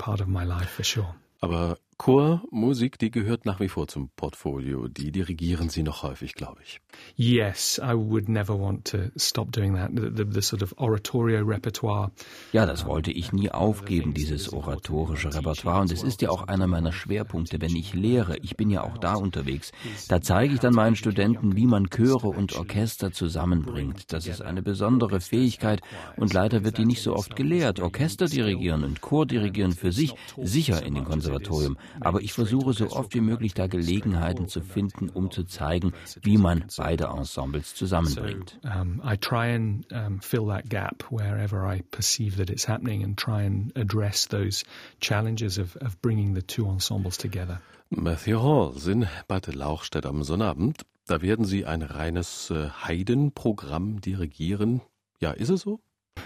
Aber 1.40 1.76
Chormusik, 2.02 2.98
die 2.98 3.12
gehört 3.12 3.46
nach 3.46 3.60
wie 3.60 3.68
vor 3.68 3.86
zum 3.86 4.10
Portfolio. 4.16 4.88
Die 4.88 5.12
dirigieren 5.12 5.68
Sie 5.68 5.84
noch 5.84 6.02
häufig, 6.02 6.34
glaube 6.34 6.58
ich. 6.64 6.80
Yes, 7.14 7.80
I 7.80 7.94
would 7.94 8.28
never 8.28 8.58
want 8.58 8.90
to 8.90 8.98
stop 9.16 9.52
doing 9.52 9.76
that. 9.76 9.90
The, 9.94 10.10
the, 10.12 10.24
the 10.28 10.42
sort 10.42 10.64
of 10.64 10.74
oratorio 10.78 11.44
repertoire. 11.44 12.10
Ja, 12.52 12.66
das 12.66 12.86
wollte 12.86 13.12
ich 13.12 13.32
nie 13.32 13.52
aufgeben, 13.52 14.14
dieses 14.14 14.52
oratorische 14.52 15.32
Repertoire. 15.32 15.82
Und 15.82 15.92
es 15.92 16.02
ist 16.02 16.22
ja 16.22 16.30
auch 16.30 16.48
einer 16.48 16.66
meiner 16.66 16.90
Schwerpunkte, 16.90 17.60
wenn 17.60 17.76
ich 17.76 17.94
lehre. 17.94 18.36
Ich 18.38 18.56
bin 18.56 18.68
ja 18.68 18.82
auch 18.82 18.98
da 18.98 19.14
unterwegs. 19.14 19.70
Da 20.08 20.20
zeige 20.20 20.54
ich 20.54 20.58
dann 20.58 20.74
meinen 20.74 20.96
Studenten, 20.96 21.54
wie 21.54 21.66
man 21.66 21.88
Chöre 21.88 22.26
und 22.26 22.56
Orchester 22.56 23.12
zusammenbringt. 23.12 24.12
Das 24.12 24.26
ist 24.26 24.42
eine 24.42 24.62
besondere 24.62 25.20
Fähigkeit 25.20 25.80
und 26.16 26.32
leider 26.32 26.64
wird 26.64 26.78
die 26.78 26.84
nicht 26.84 27.02
so 27.02 27.14
oft 27.14 27.36
gelehrt. 27.36 27.78
Orchester 27.78 28.26
dirigieren 28.26 28.82
und 28.82 29.00
Chor 29.00 29.24
dirigieren 29.24 29.70
für 29.70 29.92
sich 29.92 30.16
sicher 30.36 30.84
in 30.84 30.96
den 30.96 31.04
Konservatorium. 31.04 31.76
Aber 32.00 32.20
ich 32.20 32.32
versuche 32.32 32.72
so 32.72 32.90
oft 32.90 33.14
wie 33.14 33.20
möglich 33.20 33.54
da 33.54 33.66
Gelegenheiten 33.66 34.48
zu 34.48 34.60
finden, 34.60 35.08
um 35.08 35.30
zu 35.30 35.44
zeigen, 35.44 35.92
wie 36.22 36.38
man 36.38 36.64
beide 36.76 37.06
Ensembles 37.06 37.74
zusammenbringt. 37.74 38.58
I 38.64 39.16
try 39.16 39.54
and 39.54 39.86
fill 40.22 40.46
that 40.48 40.68
gap 40.68 41.04
wherever 41.10 41.64
I 41.72 41.82
perceive 41.82 42.36
that 42.36 42.50
it's 42.50 42.68
happening 42.68 43.04
and 43.04 43.18
try 43.18 43.44
and 43.44 43.76
address 43.76 44.26
those 44.28 44.64
challenges 45.00 45.58
of, 45.58 45.76
of 45.76 46.00
bringing 46.00 46.34
the 46.34 46.42
two 46.42 46.66
ensembles 46.66 47.16
together. 47.16 47.60
Matthew 47.90 48.40
Hall 48.40 48.74
in 48.86 49.06
Bad 49.28 49.46
Lauchstädt 49.54 50.06
am 50.06 50.22
Sonnabend. 50.22 50.82
Da 51.06 51.20
werden 51.20 51.44
Sie 51.44 51.66
ein 51.66 51.82
reines 51.82 52.50
äh, 52.50 52.70
Heidenprogramm 52.70 54.00
dirigieren. 54.00 54.80
Ja, 55.20 55.32
ist 55.32 55.50
es 55.50 55.62
so? 55.62 55.80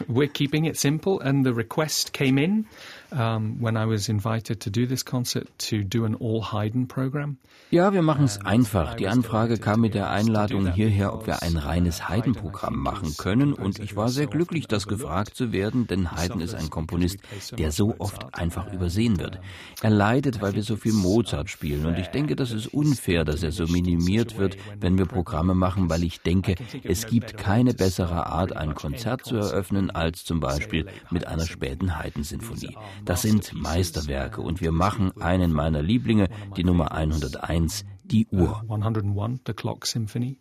We're 0.09 0.29
keeping 0.29 0.67
it 0.67 0.77
simple, 0.77 1.21
and 1.21 1.45
the 1.45 1.55
request 1.55 2.13
came 2.13 2.39
in 2.39 2.67
um, 3.13 3.57
when 3.61 3.77
I 3.77 3.87
was 3.87 4.09
invited 4.09 4.61
to 4.61 4.71
do 4.71 4.87
this 4.87 5.05
concert 5.05 5.49
to 5.71 5.85
do 5.85 6.05
an 6.05 6.15
all 6.15 6.43
Haydn 6.43 6.87
program. 6.87 7.39
Ja, 7.71 7.93
wir 7.93 8.03
machen 8.03 8.25
es 8.25 8.45
einfach. 8.45 8.95
Die 8.95 9.09
Anfrage 9.09 9.59
kam 9.59 9.81
mit 9.81 9.95
der 9.95 10.11
Einladung 10.11 10.73
hierher, 10.73 11.13
ob 11.13 11.27
wir 11.27 11.43
ein 11.43 11.57
reines 11.57 12.09
Haydn-Programm 12.09 12.79
machen 12.79 13.17
können. 13.17 13.53
Und 13.53 13.81
ich 13.81 13.97
war 13.97 14.09
sehr 14.09 14.27
glücklich, 14.27 14.69
das 14.69 14.87
gefragt 14.87 15.35
zu 15.35 15.51
werden, 15.53 15.87
denn 15.87 16.13
Haydn 16.13 16.41
ist 16.41 16.55
ein 16.55 16.71
Komponist, 16.71 17.19
der 17.59 17.73
so 17.73 17.97
oft 17.99 18.35
einfach 18.35 18.73
übersehen 18.73 19.19
wird. 19.19 19.41
Er 19.83 19.91
leidet, 19.91 20.41
weil 20.41 20.55
wir 20.55 20.63
so 20.63 20.77
viel 20.77 20.93
Mozart 20.93 21.51
spielen. 21.51 21.87
Und 21.87 21.99
ich 21.99 22.09
denke, 22.09 22.37
das 22.37 22.53
ist 22.53 22.69
unfair, 22.69 23.25
dass 23.25 23.43
er 23.43 23.51
so 23.51 23.67
minimiert 23.67 24.39
wird, 24.39 24.57
wenn 24.79 24.97
wir 24.97 25.07
Programme 25.07 25.55
machen, 25.55 25.91
weil 25.91 26.05
ich 26.05 26.21
denke, 26.21 26.55
es 26.85 27.07
gibt 27.07 27.37
keine 27.37 27.75
bessere 27.75 28.27
Art, 28.27 28.55
ein 28.57 28.75
Konzert 28.75 29.25
zu 29.25 29.37
eröffnen, 29.37 29.76
als 29.91 30.25
zum 30.25 30.41
Beispiel 30.41 30.87
mit 31.11 31.27
einer 31.27 31.47
späten 31.47 31.99
Haydn-Sinfonie. 31.99 32.77
Das 33.05 33.23
sind 33.23 33.53
Meisterwerke 33.55 34.41
und 34.41 34.61
wir 34.61 34.73
machen 34.73 35.13
einen 35.21 35.53
meiner 35.53 35.83
Lieblinge, 35.83 36.29
die 36.57 36.65
Nummer 36.65 36.93
101, 36.93 37.85
die 38.05 38.27
Uhr. 38.31 38.63
101, 38.69 39.41
the 39.47 39.53
Clock 39.53 39.87
Symphony. 39.87 40.39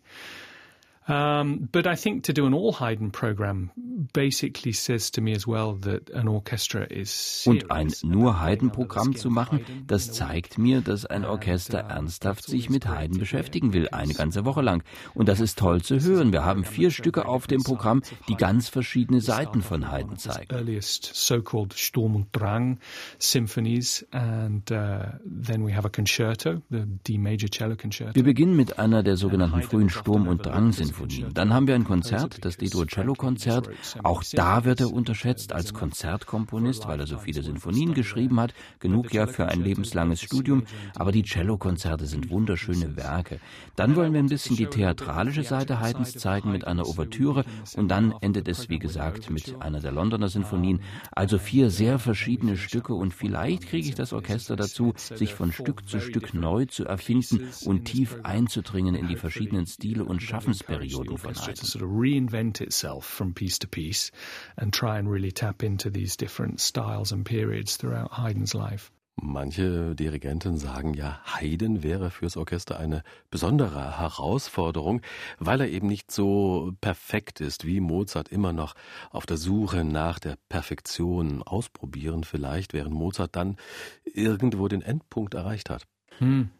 Um, 1.08 1.68
but 1.70 1.86
I 1.86 1.94
think 1.94 2.24
to 2.24 2.32
do 2.32 2.46
an 2.46 2.54
all 2.54 2.72
Haydn 2.72 3.12
program 3.12 3.70
basically 4.12 4.72
says 4.72 5.12
to 5.12 5.20
me 5.20 5.34
as 5.36 5.46
well 5.46 5.78
that 5.82 6.10
an 6.10 6.26
orchestra 6.26 6.82
is 6.82 7.44
Und 7.46 7.70
ein 7.70 7.92
nur 8.02 8.40
Haydn-Programm 8.40 9.14
zu 9.14 9.30
machen, 9.30 9.60
das 9.86 10.10
zeigt 10.10 10.58
mir, 10.58 10.80
dass 10.80 11.06
ein 11.06 11.24
Orchester 11.24 11.78
ernsthaft 11.78 12.44
sich 12.44 12.70
mit 12.70 12.88
Haydn 12.88 13.18
beschäftigen 13.18 13.72
will, 13.72 13.88
eine 13.90 14.14
ganze 14.14 14.44
Woche 14.44 14.62
lang. 14.62 14.82
Und 15.14 15.28
das 15.28 15.38
ist 15.38 15.58
toll 15.58 15.80
zu 15.80 16.00
hören. 16.00 16.32
Wir 16.32 16.44
haben 16.44 16.64
vier 16.64 16.90
Stücke 16.90 17.26
auf 17.26 17.46
dem 17.46 17.62
Programm, 17.62 18.02
die 18.28 18.34
ganz 18.34 18.68
verschiedene 18.68 19.20
Seiten 19.20 19.62
von 19.62 19.92
Haydn 19.92 20.16
zeigen. 20.16 20.52
Earliest 20.52 21.04
so-called 21.14 21.74
Sturm 21.74 22.16
und 22.16 22.26
Drang 22.32 22.78
symphonies 23.18 24.04
and 24.10 24.68
uh, 24.72 25.18
then 25.24 25.64
we 25.64 25.74
have 25.74 25.86
a 25.86 25.90
concerto, 25.90 26.62
the 26.68 26.84
D 27.06 27.16
major 27.16 27.48
cello 27.48 27.76
concerto. 27.76 28.16
Wir 28.16 28.24
beginnen 28.24 28.56
mit 28.56 28.80
einer 28.80 29.04
der 29.04 29.16
sogenannten 29.16 29.62
frühen 29.62 29.88
Sturm 29.88 30.26
und 30.26 30.44
Drang 30.44 30.72
Sinfonien. 30.72 30.95
Sinfonien. 30.96 31.34
Dann 31.34 31.52
haben 31.52 31.66
wir 31.66 31.74
ein 31.74 31.84
Konzert, 31.84 32.44
das 32.44 32.56
Dedo 32.56 32.84
Cello 32.86 33.14
Konzert. 33.14 33.68
Auch 34.02 34.22
da 34.32 34.64
wird 34.64 34.80
er 34.80 34.92
unterschätzt 34.92 35.52
als 35.52 35.74
Konzertkomponist, 35.74 36.86
weil 36.86 37.00
er 37.00 37.06
so 37.06 37.18
viele 37.18 37.42
Sinfonien 37.42 37.94
geschrieben 37.94 38.40
hat. 38.40 38.54
Genug 38.80 39.12
ja 39.12 39.26
für 39.26 39.46
ein 39.46 39.62
lebenslanges 39.62 40.20
Studium. 40.20 40.64
Aber 40.94 41.12
die 41.12 41.22
Cellokonzerte 41.22 42.06
sind 42.06 42.30
wunderschöne 42.30 42.96
Werke. 42.96 43.40
Dann 43.76 43.96
wollen 43.96 44.12
wir 44.12 44.20
ein 44.20 44.28
bisschen 44.28 44.56
die 44.56 44.66
theatralische 44.66 45.42
Seite 45.42 45.80
Haydns 45.80 46.14
zeigen 46.14 46.50
mit 46.50 46.66
einer 46.66 46.86
Ouvertüre. 46.86 47.44
Und 47.76 47.88
dann 47.88 48.14
endet 48.20 48.48
es, 48.48 48.68
wie 48.68 48.78
gesagt, 48.78 49.30
mit 49.30 49.60
einer 49.60 49.80
der 49.80 49.92
Londoner 49.92 50.28
Sinfonien. 50.28 50.80
Also 51.12 51.38
vier 51.38 51.70
sehr 51.70 51.98
verschiedene 51.98 52.56
Stücke. 52.56 52.94
Und 52.94 53.12
vielleicht 53.12 53.68
kriege 53.68 53.88
ich 53.88 53.94
das 53.94 54.12
Orchester 54.12 54.56
dazu, 54.56 54.94
sich 54.96 55.34
von 55.34 55.52
Stück 55.52 55.88
zu 55.88 56.00
Stück 56.00 56.34
neu 56.34 56.64
zu 56.66 56.84
erfinden 56.84 57.48
und 57.64 57.84
tief 57.84 58.18
einzudringen 58.22 58.94
in 58.94 59.08
die 59.08 59.16
verschiedenen 59.16 59.66
Stile 59.66 60.04
und 60.04 60.22
Schaffensperioden. 60.22 60.85
Perioden 60.88 61.18
von 61.18 61.34
Haydn. 61.34 61.54
To 61.54 61.66
sort 61.66 61.84
of 61.84 61.90
reinvent 61.90 62.60
itself 62.60 63.04
from 63.04 63.34
piece 63.34 63.58
to 63.60 63.68
piece 63.68 64.10
and 64.56 64.72
try 64.72 64.98
and 64.98 65.10
really 65.10 65.32
tap 65.32 65.62
into 65.62 65.90
these 65.90 66.16
different 66.16 66.60
styles 66.60 67.12
and 67.12 67.24
periods 67.24 67.76
throughout 67.76 68.12
Haydn's 68.12 68.54
life. 68.54 68.90
Manche 69.18 69.94
Dirigenten 69.94 70.58
sagen 70.58 70.92
ja, 70.92 71.18
Haydn 71.24 71.82
wäre 71.82 72.10
fürs 72.10 72.36
Orchester 72.36 72.78
eine 72.78 73.02
besondere 73.30 73.98
Herausforderung, 73.98 75.00
weil 75.38 75.62
er 75.62 75.70
eben 75.70 75.86
nicht 75.86 76.10
so 76.10 76.74
perfekt 76.82 77.40
ist 77.40 77.64
wie 77.64 77.80
Mozart 77.80 78.28
immer 78.28 78.52
noch 78.52 78.74
auf 79.10 79.24
der 79.24 79.38
Suche 79.38 79.84
nach 79.84 80.18
der 80.18 80.36
Perfektion 80.50 81.42
ausprobieren 81.42 82.24
vielleicht, 82.24 82.74
während 82.74 82.94
Mozart 82.94 83.36
dann 83.36 83.56
irgendwo 84.04 84.68
den 84.68 84.82
Endpunkt 84.82 85.32
erreicht 85.32 85.70
hat. 85.70 85.86
Hmm. 86.18 86.50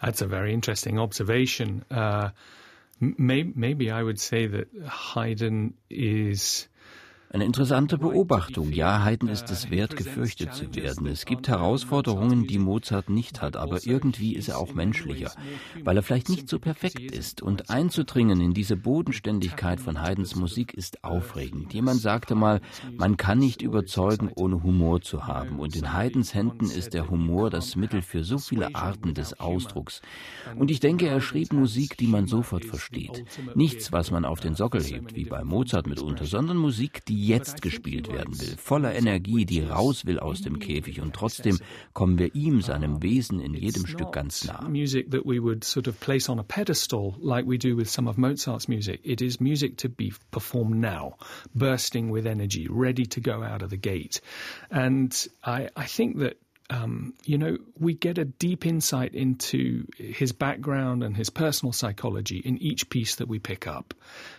That's 0.00 0.20
a 0.20 0.26
very 0.26 0.52
interesting 0.52 0.98
observation. 0.98 1.84
Uh, 1.92 2.30
maybe 3.00 3.90
I 3.90 4.02
would 4.02 4.20
say 4.20 4.46
that 4.46 4.68
Haydn 4.86 5.74
is 5.90 6.68
Eine 7.30 7.44
interessante 7.44 7.98
Beobachtung. 7.98 8.72
Ja, 8.72 9.04
Haydn 9.04 9.28
ist 9.28 9.50
es 9.50 9.70
wert, 9.70 9.96
gefürchtet 9.96 10.54
zu 10.54 10.74
werden. 10.74 11.06
Es 11.06 11.26
gibt 11.26 11.46
Herausforderungen, 11.46 12.46
die 12.46 12.58
Mozart 12.58 13.10
nicht 13.10 13.42
hat, 13.42 13.54
aber 13.54 13.86
irgendwie 13.86 14.34
ist 14.34 14.48
er 14.48 14.58
auch 14.58 14.72
menschlicher, 14.72 15.32
weil 15.84 15.98
er 15.98 16.02
vielleicht 16.02 16.30
nicht 16.30 16.48
so 16.48 16.58
perfekt 16.58 16.98
ist. 17.00 17.42
Und 17.42 17.68
einzudringen 17.68 18.40
in 18.40 18.54
diese 18.54 18.76
Bodenständigkeit 18.76 19.78
von 19.78 20.00
Haydns 20.00 20.36
Musik 20.36 20.72
ist 20.72 21.04
aufregend. 21.04 21.74
Jemand 21.74 22.00
sagte 22.00 22.34
mal, 22.34 22.62
man 22.96 23.18
kann 23.18 23.40
nicht 23.40 23.60
überzeugen, 23.60 24.30
ohne 24.34 24.62
Humor 24.62 25.02
zu 25.02 25.26
haben. 25.26 25.58
Und 25.58 25.76
in 25.76 25.92
Haydns 25.92 26.32
Händen 26.32 26.70
ist 26.70 26.94
der 26.94 27.10
Humor 27.10 27.50
das 27.50 27.76
Mittel 27.76 28.00
für 28.00 28.24
so 28.24 28.38
viele 28.38 28.74
Arten 28.74 29.12
des 29.12 29.38
Ausdrucks. 29.38 30.00
Und 30.56 30.70
ich 30.70 30.80
denke, 30.80 31.08
er 31.08 31.20
schrieb 31.20 31.52
Musik, 31.52 31.98
die 31.98 32.06
man 32.06 32.26
sofort 32.26 32.64
versteht. 32.64 33.22
Nichts, 33.54 33.92
was 33.92 34.10
man 34.10 34.24
auf 34.24 34.40
den 34.40 34.54
Sockel 34.54 34.82
hebt, 34.82 35.14
wie 35.14 35.24
bei 35.24 35.44
Mozart 35.44 35.86
mitunter, 35.86 36.24
sondern 36.24 36.56
Musik, 36.56 37.04
die 37.04 37.17
jetzt 37.26 37.62
gespielt 37.62 38.12
werden 38.12 38.40
will, 38.40 38.56
voller 38.56 38.94
Energie, 38.94 39.44
die 39.44 39.60
raus 39.60 40.06
will 40.06 40.18
aus 40.18 40.42
dem 40.42 40.58
Käfig 40.58 41.00
und 41.00 41.14
trotzdem 41.14 41.58
kommen 41.92 42.18
wir 42.18 42.34
ihm, 42.34 42.60
seinem 42.60 43.02
Wesen 43.02 43.40
in 43.40 43.54
jedem 43.54 43.86
Stück 43.86 44.12
ganz 44.12 44.44
nah. 44.44 44.68
Music 44.68 45.10
that 45.10 45.24
we 45.24 45.42
would 45.42 45.64
sort 45.64 45.88
of 45.88 45.98
place 46.00 46.28
on 46.28 46.38
a 46.38 46.42
pedestal 46.42 47.14
like 47.20 47.46
we 47.46 47.58
do 47.58 47.76
with 47.76 47.88
some 47.88 48.08
of 48.08 48.16
Mozart's 48.16 48.68
music. 48.68 49.00
It 49.04 49.20
is 49.20 49.40
music 49.40 49.76
to 49.78 49.88
be 49.88 50.12
performed 50.30 50.80
now, 50.80 51.16
bursting 51.54 52.10
with 52.12 52.26
energy, 52.26 52.68
ready 52.68 53.06
to 53.06 53.20
go 53.20 53.42
out 53.42 53.62
of 53.62 53.70
the 53.70 53.76
gate. 53.76 54.20
And 54.70 55.12
I, 55.44 55.68
I 55.76 55.86
think 55.86 56.18
that 56.18 56.36
um, 56.70 57.14
you 57.24 57.38
know, 57.38 57.56
we 57.78 57.94
get 57.94 58.18
a 58.18 58.24
deep 58.24 58.66
insight 58.66 59.14
into 59.14 59.86
his 59.96 60.32
background 60.32 61.02
and 61.02 61.16
his 61.16 61.30
personal 61.30 61.72
psychology 61.72 62.38
in 62.44 62.58
each 62.58 62.90
piece 62.90 63.16
that 63.16 63.28
we 63.28 63.38
pick 63.38 63.66
up. 63.66 63.94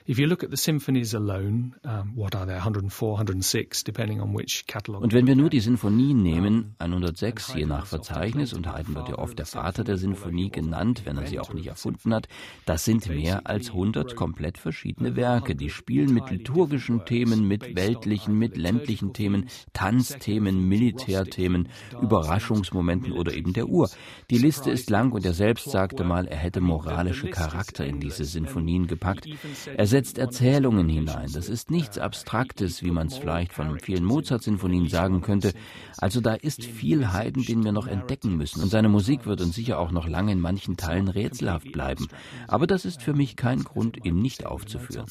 If 0.06 0.20
you 0.20 0.28
look 0.28 0.44
at 0.44 0.52
the 0.52 0.58
symphonies 0.58 1.14
alone, 1.14 1.76
um, 1.84 2.16
what 2.16 2.36
are 2.36 2.46
there, 2.46 2.56
104, 2.56 3.12
106, 3.12 3.84
depending 3.84 4.22
on 4.22 4.34
which 4.34 4.66
catalog. 4.68 5.02
Und 5.02 5.14
wenn 5.14 5.26
wir 5.26 5.36
nur 5.36 5.50
die 5.50 5.60
Sinfonien 5.60 6.22
nehmen, 6.22 6.76
106 6.78 7.54
je 7.56 7.66
nach 7.66 7.88
Verzeichnis, 7.88 8.54
und 8.54 8.68
Haydn 8.68 8.96
wird 8.96 9.10
ja 9.10 9.18
oft 9.18 9.38
der 9.40 9.46
Vater 9.46 9.84
der 9.84 9.98
Sinfonie 9.98 10.50
genannt, 10.50 11.04
wenn 11.06 11.18
er 11.18 11.26
sie 11.26 11.40
auch 11.40 11.54
nicht 11.54 11.68
erfunden 11.68 12.14
hat, 12.14 12.28
das 12.66 12.86
sind 12.86 13.08
mehr 13.08 13.48
als 13.48 13.70
100 13.70 14.16
komplett 14.16 14.58
verschiedene 14.58 15.16
Werke, 15.16 15.56
die 15.56 15.70
spielen 15.70 16.14
mit 16.14 16.30
liturgischen 16.30 17.06
Themen, 17.06 17.48
mit 17.48 17.76
weltlichen, 17.76 18.38
mit 18.38 18.56
ländlichen 18.56 19.14
Themen, 19.14 19.50
Tanzthemen, 19.74 20.68
Militärthemen, 20.68 21.70
Überraschungsmomenten 22.20 23.14
oder 23.14 23.34
eben 23.34 23.54
der 23.54 23.68
Uhr. 23.68 23.90
Die 24.30 24.38
Liste 24.38 24.72
ist 24.72 24.90
lang 24.90 25.12
und 25.12 25.26
er 25.26 25.34
selbst 25.34 25.70
sagte 25.70 26.04
mal, 26.04 26.28
er 26.28 26.38
hätte 26.38 26.62
moralische 26.62 27.30
Charakter 27.30 27.86
in 27.86 28.00
diese 28.00 28.26
Sinfonien 28.26 28.88
gepackt. 28.88 29.28
Er 29.76 29.88
setzt 29.88 30.18
Erzählungen 30.18 30.90
hinein. 30.90 31.30
Das 31.34 31.50
ist 31.50 31.72
nichts 31.72 31.98
Abstraktes, 31.98 32.84
wie 32.84 32.92
man 32.92 33.08
es 33.08 33.18
vielleicht 33.18 33.54
von 33.54 33.80
vielen 33.80 34.04
Mozart-Sinfonien 34.04 34.88
sagen 34.88 35.22
könnte. 35.22 35.54
Also 35.98 36.22
da 36.22 36.34
ist 36.34 36.64
viel 36.64 37.14
Haydn, 37.14 37.44
den 37.44 37.64
wir 37.64 37.72
noch 37.72 37.88
entdecken 37.88 38.38
müssen. 38.38 38.62
Und 38.62 38.70
seine 38.70 38.90
Musik 38.90 39.26
wird 39.26 39.42
uns 39.42 39.56
sicher 39.56 39.80
auch 39.80 39.92
noch 39.92 40.08
lange 40.08 40.32
in 40.32 40.40
manchen 40.40 40.78
Teilen 40.78 41.08
rätselhaft 41.08 41.72
bleiben. 41.72 42.08
Aber 42.48 42.68
das 42.68 42.86
ist 42.86 43.02
für 43.02 43.14
mich 43.14 43.36
kein 43.36 43.64
Grund, 43.64 44.06
ihn 44.06 44.22
nicht 44.22 44.46
aufzuführen. 44.46 45.08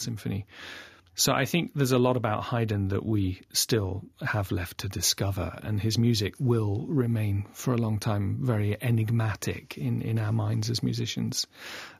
So 1.19 1.33
I 1.33 1.47
think 1.47 1.73
there's 1.75 1.91
a 1.91 1.99
lot 1.99 2.17
about 2.17 2.45
Haydn 2.45 2.89
that 2.89 3.05
we 3.05 3.41
still 3.53 4.05
have 4.25 4.53
left 4.53 4.79
to 4.79 4.89
discover, 4.89 5.59
and 5.65 5.81
his 5.81 5.99
music 5.99 6.35
will 6.39 6.87
remain 6.87 7.45
for 7.55 7.75
a 7.75 7.77
long 7.77 7.99
time 7.99 8.39
very 8.41 8.81
enigmatic 8.81 9.77
in, 9.77 10.01
in 10.03 10.21
our 10.21 10.31
minds 10.31 10.71
as 10.71 10.81
musicians. 10.81 11.49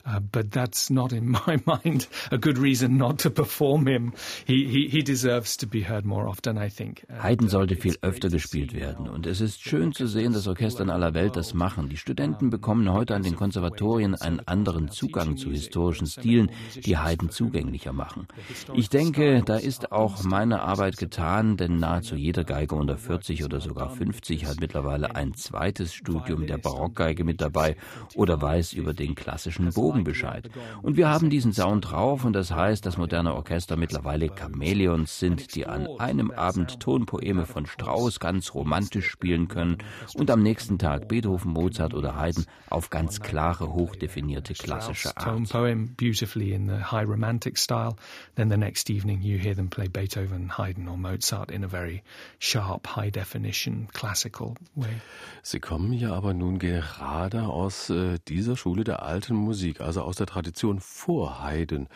Uh, 0.05 0.19
but 0.19 0.51
that's 0.51 0.89
not, 0.89 1.11
in 1.11 1.29
my 1.47 1.59
mind, 1.65 2.07
a 2.31 2.37
good 2.37 2.57
reason 2.57 2.97
not 2.97 3.19
to 3.19 3.29
perform 3.29 3.87
him. 3.87 4.13
He, 4.45 4.65
he, 4.65 4.87
he 4.87 5.03
deserves 5.03 5.57
to 5.57 5.67
be 5.67 5.81
heard 5.81 6.05
more 6.05 6.27
often, 6.27 6.57
I 6.57 6.69
think. 6.69 7.05
Haydn 7.21 7.49
sollte 7.49 7.75
viel 7.75 7.97
öfter 8.01 8.29
gespielt 8.29 8.73
werden. 8.73 9.07
Und 9.07 9.27
es 9.27 9.41
ist 9.41 9.61
schön 9.61 9.93
zu 9.93 10.07
sehen, 10.07 10.33
dass 10.33 10.47
Orchester 10.47 10.83
in 10.83 10.89
aller 10.89 11.13
Welt 11.13 11.35
das 11.35 11.53
machen. 11.53 11.89
Die 11.89 11.97
Studenten 11.97 12.49
bekommen 12.49 12.91
heute 12.91 13.15
an 13.15 13.23
den 13.23 13.35
Konservatorien 13.35 14.15
einen 14.15 14.39
anderen 14.41 14.89
Zugang 14.89 15.37
zu 15.37 15.51
historischen 15.51 16.07
Stilen, 16.07 16.51
die 16.85 16.97
Haydn 16.97 17.29
zugänglicher 17.29 17.93
machen. 17.93 18.27
Ich 18.73 18.89
denke, 18.89 19.09
denke, 19.19 19.43
da 19.45 19.55
ist 19.55 19.91
auch 19.91 20.23
meine 20.23 20.61
Arbeit 20.61 20.97
getan, 20.97 21.57
denn 21.57 21.77
nahezu 21.77 22.15
jeder 22.15 22.43
Geiger 22.43 22.75
unter 22.75 22.97
40 22.97 23.43
oder 23.43 23.59
sogar 23.59 23.89
50 23.89 24.45
hat 24.45 24.59
mittlerweile 24.59 25.15
ein 25.15 25.33
zweites 25.33 25.93
Studium 25.93 26.45
der 26.47 26.57
Barockgeige 26.57 27.23
mit 27.23 27.41
dabei 27.41 27.75
oder 28.15 28.41
weiß 28.41 28.73
über 28.73 28.93
den 28.93 29.15
klassischen 29.15 29.71
Bogen 29.71 29.88
Bescheid. 30.03 30.49
Und 30.81 30.97
wir 30.97 31.09
haben 31.09 31.29
diesen 31.29 31.53
Sound 31.53 31.91
drauf 31.91 32.25
und 32.25 32.33
das 32.33 32.51
heißt, 32.51 32.85
dass 32.85 32.97
moderne 32.97 33.33
Orchester 33.33 33.75
mittlerweile 33.75 34.29
Chamäleons 34.35 35.19
sind, 35.19 35.55
die 35.55 35.65
an 35.65 35.87
einem 35.97 36.31
Abend 36.31 36.79
Tonpoeme 36.79 37.45
von 37.45 37.65
Strauss 37.65 38.19
ganz 38.19 38.53
romantisch 38.53 39.09
spielen 39.09 39.47
können 39.47 39.77
und 40.15 40.31
am 40.31 40.43
nächsten 40.43 40.77
Tag 40.77 41.07
Beethoven, 41.07 41.51
Mozart 41.51 41.93
oder 41.93 42.15
Haydn 42.15 42.45
auf 42.69 42.89
ganz 42.89 43.19
klare, 43.21 43.73
hochdefinierte 43.73 44.53
klassische 44.53 45.15
Art. 45.15 45.49
evening 48.99 49.21
you 49.21 49.37
hear 49.37 49.55
them 49.55 49.69
play 49.69 49.87
Beethoven, 49.87 50.49
Haydn 50.49 50.87
or 50.87 50.97
Mozart 50.97 51.51
in 51.51 51.63
a 51.63 51.67
very 51.67 52.03
sharp, 52.39 52.87
high 52.87 53.11
definition, 53.11 53.87
classical 53.93 54.55
way. 54.75 55.01
Sie 55.41 55.59
kommen 55.59 55.93
ja 55.93 56.13
aber 56.13 56.33
nun 56.33 56.59
gerade 56.59 57.43
aus 57.43 57.89
äh, 57.89 58.19
dieser 58.27 58.57
Schule 58.57 58.83
der 58.83 59.03
alten 59.03 59.35
Musik, 59.35 59.78
also 59.81 60.01
aus 60.01 60.15
der 60.15 60.27
Tradition 60.27 60.79
vor 60.79 61.43
Haydn. 61.43 61.87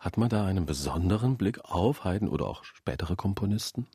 Hat 0.00 0.16
man 0.16 0.28
da 0.28 0.46
einen 0.46 0.66
besonderen 0.66 1.36
Blick 1.36 1.64
auf 1.64 2.04
Haydn 2.04 2.28
oder 2.28 2.46
auch 2.46 2.64
spätere 2.64 3.16
Komponisten? 3.16 3.86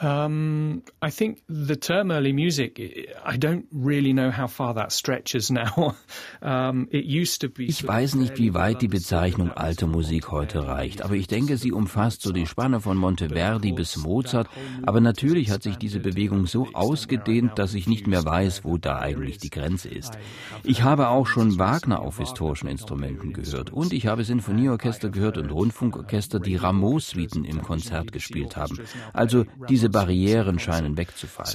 Um, 0.00 0.84
I 1.02 1.10
think 1.10 1.42
the 1.48 1.74
term 1.74 2.12
early 2.12 2.32
music, 2.32 2.78
I 3.24 3.36
don't 3.36 3.66
really 3.72 4.12
know 4.12 4.30
how 4.30 4.46
far 4.46 4.74
that 4.74 4.92
stretches 4.92 5.50
now. 5.50 5.96
Um, 6.40 6.88
it 6.92 7.04
used 7.04 7.40
to 7.40 7.48
be 7.48 7.64
ich 7.64 7.86
weiß 7.86 8.14
nicht, 8.14 8.38
wie 8.38 8.54
weit 8.54 8.80
die 8.80 8.88
Bezeichnung 8.88 9.50
alte 9.50 9.88
Musik 9.88 10.30
heute 10.30 10.68
reicht, 10.68 11.02
aber 11.02 11.14
ich 11.14 11.26
denke, 11.26 11.56
sie 11.56 11.72
umfasst 11.72 12.22
so 12.22 12.32
die 12.32 12.46
Spanne 12.46 12.80
von 12.80 12.96
Monteverdi 12.96 13.72
bis 13.72 13.96
Mozart. 13.96 14.48
Aber 14.86 15.00
natürlich 15.00 15.50
hat 15.50 15.64
sich 15.64 15.76
diese 15.76 15.98
Bewegung 15.98 16.46
so 16.46 16.68
ausgedehnt, 16.74 17.58
dass 17.58 17.74
ich 17.74 17.88
nicht 17.88 18.06
mehr 18.06 18.24
weiß, 18.24 18.64
wo 18.64 18.78
da 18.78 19.00
eigentlich 19.00 19.38
die 19.38 19.50
Grenze 19.50 19.88
ist. 19.88 20.16
Ich 20.62 20.82
habe 20.84 21.08
auch 21.08 21.26
schon 21.26 21.58
Wagner 21.58 22.00
auf 22.00 22.18
historischen 22.18 22.68
Instrumenten 22.68 23.32
gehört 23.32 23.72
und 23.72 23.92
ich 23.92 24.06
habe 24.06 24.22
Sinfonieorchester 24.22 25.10
gehört 25.10 25.38
und 25.38 25.50
Rundfunkorchester, 25.50 26.38
die 26.38 26.54
Rameau-Suiten 26.54 27.44
im 27.44 27.62
Konzert 27.62 28.12
gespielt 28.12 28.56
haben. 28.56 28.78
Also 29.12 29.44
diese 29.68 29.87
diese 29.88 29.92
Barrieren 29.92 30.58
scheinen 30.58 30.96
wegzufallen. 30.96 31.50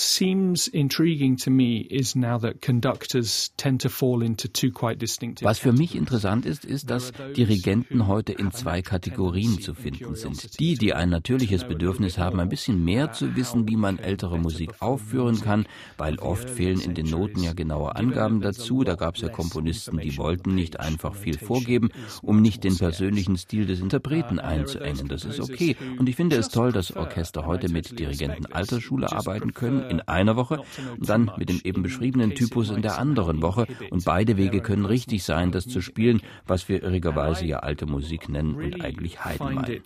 So 0.00 0.24
those 0.24 0.28
barriers 0.28 0.38
seem 0.38 0.54
to 0.54 0.60
have 0.60 0.68
come 0.68 0.68
down, 0.68 0.68
but 0.68 0.68
What 0.68 0.68
seems 0.68 0.68
intriguing 0.68 1.36
to 1.38 1.50
me 1.50 1.78
is 1.90 2.14
now 2.14 2.38
that 2.38 2.60
conductors 2.60 3.50
tend 3.56 3.80
to 3.82 3.88
fall 3.88 4.22
into 4.22 4.48
two 4.48 4.70
quite 4.70 4.98
distinctive 4.98 5.44
Was 5.44 5.58
für 5.58 5.72
mich 5.72 5.94
interessant 5.94 6.46
ist, 6.46 6.64
ist, 6.64 6.90
dass 6.90 7.12
Dirigenten 7.36 8.06
heute 8.06 8.32
in 8.32 8.52
zwei 8.52 8.82
Kategorien 8.82 9.60
zu 9.60 9.74
finden 9.74 10.14
sind. 10.14 10.58
Die, 10.60 10.74
die 10.74 10.94
ein 10.94 11.10
natürliches 11.10 11.64
Bedürfnis 11.64 12.18
haben, 12.18 12.40
ein 12.40 12.48
bisschen 12.48 12.84
mehr 12.84 13.12
zu 13.12 13.36
wissen, 13.36 13.68
wie 13.68 13.76
man 13.76 13.98
ältere 13.98 14.38
Musik 14.38 14.70
aufführen 14.80 15.40
kann, 15.40 15.66
weil 15.96 16.18
oft 16.18 16.50
fehlen 16.50 16.80
in 16.80 16.94
den 16.94 17.06
Noten 17.10 17.42
ja 17.42 17.52
genaue 17.52 17.96
Angaben 17.96 18.40
dazu. 18.40 18.84
Da 18.84 18.94
gab 18.94 19.16
es 19.16 19.22
ja 19.22 19.28
Komponisten, 19.28 19.98
die 19.98 20.16
wollten 20.16 20.54
nicht 20.54 20.80
einfach 20.80 21.14
viel 21.14 21.38
vorgeben, 21.38 21.90
um 22.22 22.40
nicht 22.40 22.64
den 22.64 22.76
persönlichen 22.76 23.36
Stil 23.36 23.66
des 23.66 23.80
Interpreten 23.80 24.38
einzuengen. 24.38 25.08
Das 25.08 25.24
ist 25.24 25.40
okay. 25.40 25.76
Und 25.98 26.08
ich 26.08 26.16
finde 26.16 26.36
es 26.36 26.48
toll, 26.48 26.72
dass 26.72 26.96
Orchester 26.96 27.46
heute 27.46 27.70
mit 27.70 27.98
Dirigenten 27.98 28.46
alter 28.46 28.80
Schule 28.80 29.10
arbeiten 29.12 29.54
können 29.54 29.87
in 29.88 30.00
einer 30.02 30.36
Woche 30.36 30.60
und 30.98 31.08
dann 31.08 31.30
mit 31.36 31.48
dem 31.48 31.60
eben 31.64 31.82
beschriebenen 31.82 32.34
Typus 32.34 32.70
in 32.70 32.82
der 32.82 32.98
anderen 32.98 33.42
Woche. 33.42 33.66
Und 33.90 34.04
beide 34.04 34.36
Wege 34.36 34.60
können 34.60 34.84
richtig 34.84 35.24
sein, 35.24 35.50
das 35.52 35.66
zu 35.66 35.80
spielen, 35.80 36.20
was 36.46 36.68
wir 36.68 36.82
irrigerweise 36.82 37.46
ja 37.46 37.60
alte 37.60 37.86
Musik 37.86 38.28
nennen 38.28 38.54
und 38.54 38.84
eigentlich 38.84 39.24
Haydn 39.24 39.54
meinen. 39.54 39.82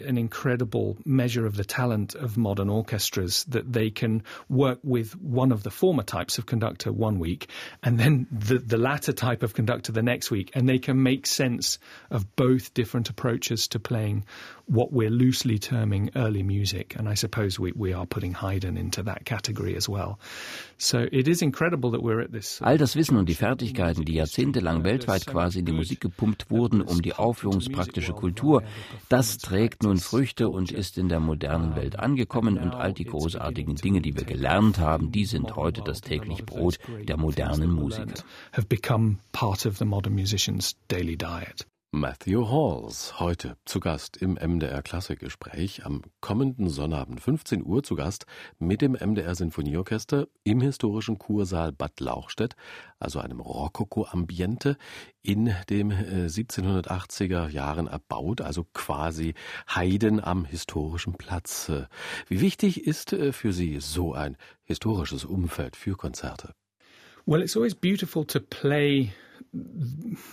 work 4.48 4.78
with 4.82 5.16
one 5.16 5.52
of 5.52 5.62
the 5.62 5.70
former 5.70 6.02
types 6.02 6.38
of 6.38 6.46
conductor 6.46 6.92
one 6.92 7.18
week 7.18 7.48
and 7.82 7.98
then 7.98 8.26
the, 8.30 8.58
the 8.58 8.76
latter 8.76 9.12
type 9.12 9.42
of 9.42 9.54
conductor 9.54 9.92
the 9.92 10.02
next 10.02 10.30
week 10.30 10.50
and 10.54 10.68
they 10.68 10.78
can 10.78 11.02
make 11.02 11.26
sense 11.26 11.78
of 12.10 12.36
both 12.36 12.74
different 12.74 13.10
approaches 13.10 13.68
to 13.68 13.78
playing 13.78 14.24
what 14.66 14.92
we're 14.92 15.10
loosely 15.10 15.58
terming 15.58 16.10
early 16.16 16.42
music. 16.42 16.96
And 16.98 17.08
I 17.08 17.14
suppose 17.14 17.58
we, 17.58 17.72
we 17.72 17.92
are 17.92 18.06
putting 18.06 18.34
Haydn 18.34 18.76
into 18.76 19.02
that 19.04 19.24
category 19.24 19.76
as 19.76 19.88
well. 19.88 20.18
So 20.78 21.06
it 21.12 21.28
is 21.28 21.42
incredible 21.42 21.90
that 21.92 22.02
we're 22.02 22.20
at 22.20 22.32
this. 22.32 22.60
All 22.62 22.78
das 22.78 22.96
Wissen 22.96 23.16
und 23.16 23.28
die 23.28 23.34
Fertigkeiten, 23.34 24.04
die 24.04 24.14
jahrzehntelang 24.14 24.84
weltweit 24.84 25.26
quasi 25.26 25.60
in 25.60 25.64
die 25.64 25.72
Musik 25.72 26.00
gepumpt 26.00 26.50
wurden, 26.50 26.80
um 26.80 27.02
die 27.02 27.14
aufführungspraktische 27.14 28.12
Kultur, 28.12 28.62
das 29.08 29.38
trägt 29.38 29.82
nun 29.82 29.98
Früchte 29.98 30.48
und 30.48 30.72
ist 30.72 30.98
in 30.98 31.08
der 31.08 31.20
modernen 31.20 31.76
Welt 31.76 31.98
angekommen 31.98 32.58
und 32.58 32.74
all 32.74 32.92
die 32.92 33.04
großartigen 33.04 33.76
Dinge, 33.76 34.00
die 34.00 34.16
wir 34.16 34.24
gelernt 34.24 34.78
haben, 34.78 35.12
die 35.12 35.24
sind 35.24 35.56
heute 35.56 35.82
das 35.82 36.00
täglich 36.00 36.44
Brot 36.44 36.78
der 37.08 37.16
modernen 37.16 37.70
Musiker. 37.70 38.22
Have 38.52 38.66
become 38.66 39.18
part 39.32 39.66
of 39.66 39.78
the 39.78 39.84
modern 39.84 40.14
musician's 40.14 40.76
daily 40.88 41.16
diet. 41.16 41.66
Matthew 41.94 42.48
Halls, 42.48 43.20
heute 43.20 43.58
zu 43.66 43.78
Gast 43.78 44.16
im 44.16 44.38
MDR 44.42 44.80
Klassikgespräch 44.80 45.84
am 45.84 46.00
kommenden 46.22 46.70
Sonnabend 46.70 47.20
15 47.20 47.62
Uhr 47.62 47.82
zu 47.82 47.96
Gast 47.96 48.24
mit 48.58 48.80
dem 48.80 48.92
MDR 48.92 49.34
Sinfonieorchester 49.34 50.26
im 50.42 50.62
historischen 50.62 51.18
Kursaal 51.18 51.70
Bad 51.70 52.00
Lauchstädt, 52.00 52.56
also 52.98 53.18
einem 53.18 53.40
Rokoko-Ambiente 53.40 54.78
in 55.20 55.50
1780er 55.50 57.48
äh, 57.48 57.52
Jahren 57.52 57.88
erbaut, 57.88 58.40
also 58.40 58.64
quasi 58.72 59.34
Heiden 59.68 60.18
am 60.24 60.46
historischen 60.46 61.12
Platz. 61.12 61.70
Wie 62.26 62.40
wichtig 62.40 62.86
ist 62.86 63.12
äh, 63.12 63.32
für 63.32 63.52
Sie 63.52 63.80
so 63.80 64.14
ein 64.14 64.38
historisches 64.64 65.26
Umfeld 65.26 65.76
für 65.76 65.94
Konzerte? 65.98 66.54
Well, 67.26 67.42
it's 67.42 67.54
always 67.54 67.74
beautiful 67.74 68.24
to 68.24 68.40
play 68.40 69.12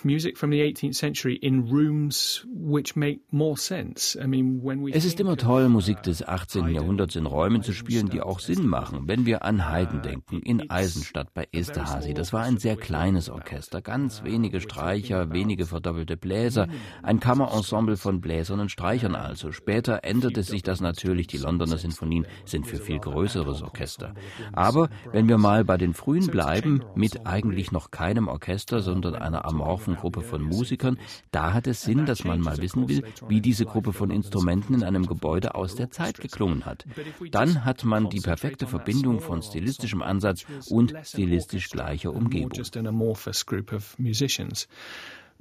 music 0.04 0.38
from 0.38 0.52
the 0.52 0.62
18th 0.62 0.96
century 0.96 1.36
in 1.36 1.70
rooms 1.70 2.46
which 2.48 2.96
make 2.96 3.22
more 3.32 3.58
sense. 3.58 4.18
I 4.22 4.28
mean, 4.28 4.62
when 4.64 4.86
we 4.86 4.92
es 4.92 5.06
ist 5.06 5.20
immer 5.20 5.38
toll, 5.38 5.70
Musik 5.70 6.04
des 6.04 6.28
18. 6.28 6.70
Jahrhunderts 6.70 7.16
in 7.16 7.26
Räumen 7.26 7.64
zu 7.64 7.74
spielen, 7.74 8.10
die 8.10 8.22
auch 8.22 8.40
Sinn 8.40 8.68
machen. 8.68 9.08
Wenn 9.08 9.26
wir 9.26 9.44
an 9.44 9.70
Haydn 9.70 10.02
denken, 10.02 10.40
in 10.42 10.70
Eisenstadt 10.70 11.34
bei 11.34 11.48
Esterhazy, 11.52 12.14
das 12.14 12.34
war 12.34 12.44
ein 12.44 12.58
sehr 12.58 12.76
kleines 12.76 13.30
Orchester, 13.30 13.82
ganz 13.82 14.24
wenige 14.24 14.62
Streicher, 14.62 15.32
wenige 15.32 15.66
verdoppelte 15.66 16.18
Bläser, 16.18 16.68
ein 17.04 17.20
Kammerensemble 17.20 17.98
von 17.98 18.22
Bläsern 18.22 18.60
und 18.60 18.72
Streichern 18.72 19.16
also. 19.16 19.52
Später 19.52 20.04
änderte 20.04 20.44
sich 20.44 20.64
das 20.64 20.82
natürlich, 20.82 21.28
die 21.28 21.38
Londoner 21.38 21.78
Sinfonien 21.78 22.28
sind 22.46 22.68
für 22.68 22.78
viel 22.78 23.00
größeres 23.00 23.64
Orchester. 23.64 24.14
Aber 24.54 24.90
wenn 25.12 25.28
wir 25.28 25.38
mal 25.38 25.66
bei 25.66 25.78
den 25.78 25.94
frühen 25.94 26.28
bleiben, 26.28 26.84
mit 26.96 27.26
eigentlich 27.26 27.72
noch 27.72 27.92
keinem 27.92 28.28
Orchester, 28.28 28.82
sondern 28.82 28.99
sondern 29.02 29.22
einer 29.22 29.46
amorphen 29.46 29.96
Gruppe 29.96 30.22
von 30.22 30.42
Musikern, 30.42 31.00
da 31.32 31.54
hat 31.54 31.68
es 31.68 31.82
Sinn, 31.82 32.06
dass 32.06 32.26
man 32.26 32.42
mal 32.42 32.58
wissen 32.58 32.90
will, 32.90 33.04
wie 33.28 33.40
diese 33.40 33.66
Gruppe 33.66 33.94
von 33.94 34.12
Instrumenten 34.12 34.74
in 34.74 34.84
einem 34.84 35.06
Gebäude 35.06 35.56
aus 35.56 35.76
der 35.76 35.90
Zeit 35.90 36.20
geklungen 36.20 36.66
hat. 36.66 36.86
Dann 37.32 37.64
hat 37.64 37.86
man 37.86 38.10
die 38.10 38.20
perfekte 38.20 38.68
Verbindung 38.68 39.22
von 39.22 39.42
stilistischem 39.42 40.02
Ansatz 40.02 40.46
und 40.70 40.94
stilistisch 41.04 41.70
gleicher 41.70 42.14
Umgebung. 42.14 42.52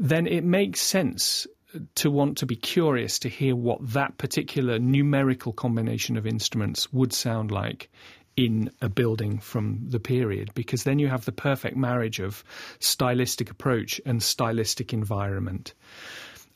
Then 0.01 0.27
it 0.27 0.45
makes 0.45 0.81
sense 0.81 1.49
to 1.97 2.11
want 2.11 2.39
to 2.39 2.47
be 2.47 2.55
curious 2.55 3.19
to 3.19 3.29
hear 3.29 3.57
what 3.57 3.81
that 3.93 4.17
particular 4.17 4.79
numerical 4.79 5.53
combination 5.53 6.17
of 6.17 6.25
instruments 6.25 6.93
would 6.93 7.13
sound 7.13 7.51
like 7.51 7.91
in 8.39 8.71
a 8.81 8.89
building 8.89 9.41
from 9.41 9.81
the 9.89 9.99
period 9.99 10.55
because 10.55 10.85
then 10.85 11.01
you 11.01 11.09
have 11.09 11.25
the 11.25 11.33
perfect 11.33 11.77
marriage 11.77 12.21
of 12.21 12.45
stylistic 12.79 13.51
approach 13.51 14.01
and 14.07 14.23
stylistic 14.23 14.93
environment. 14.93 15.75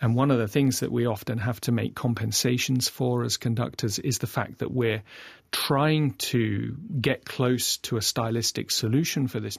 And 0.00 0.14
one 0.14 0.30
of 0.30 0.38
the 0.38 0.46
things 0.46 0.78
that 0.78 0.92
we 0.92 1.06
often 1.06 1.38
have 1.38 1.60
to 1.62 1.72
make 1.72 1.96
compensations 1.96 2.88
for 2.88 3.24
as 3.24 3.36
conductors 3.36 3.98
is 3.98 4.18
the 4.18 4.28
fact 4.28 4.58
that 4.58 4.70
we're 4.70 5.02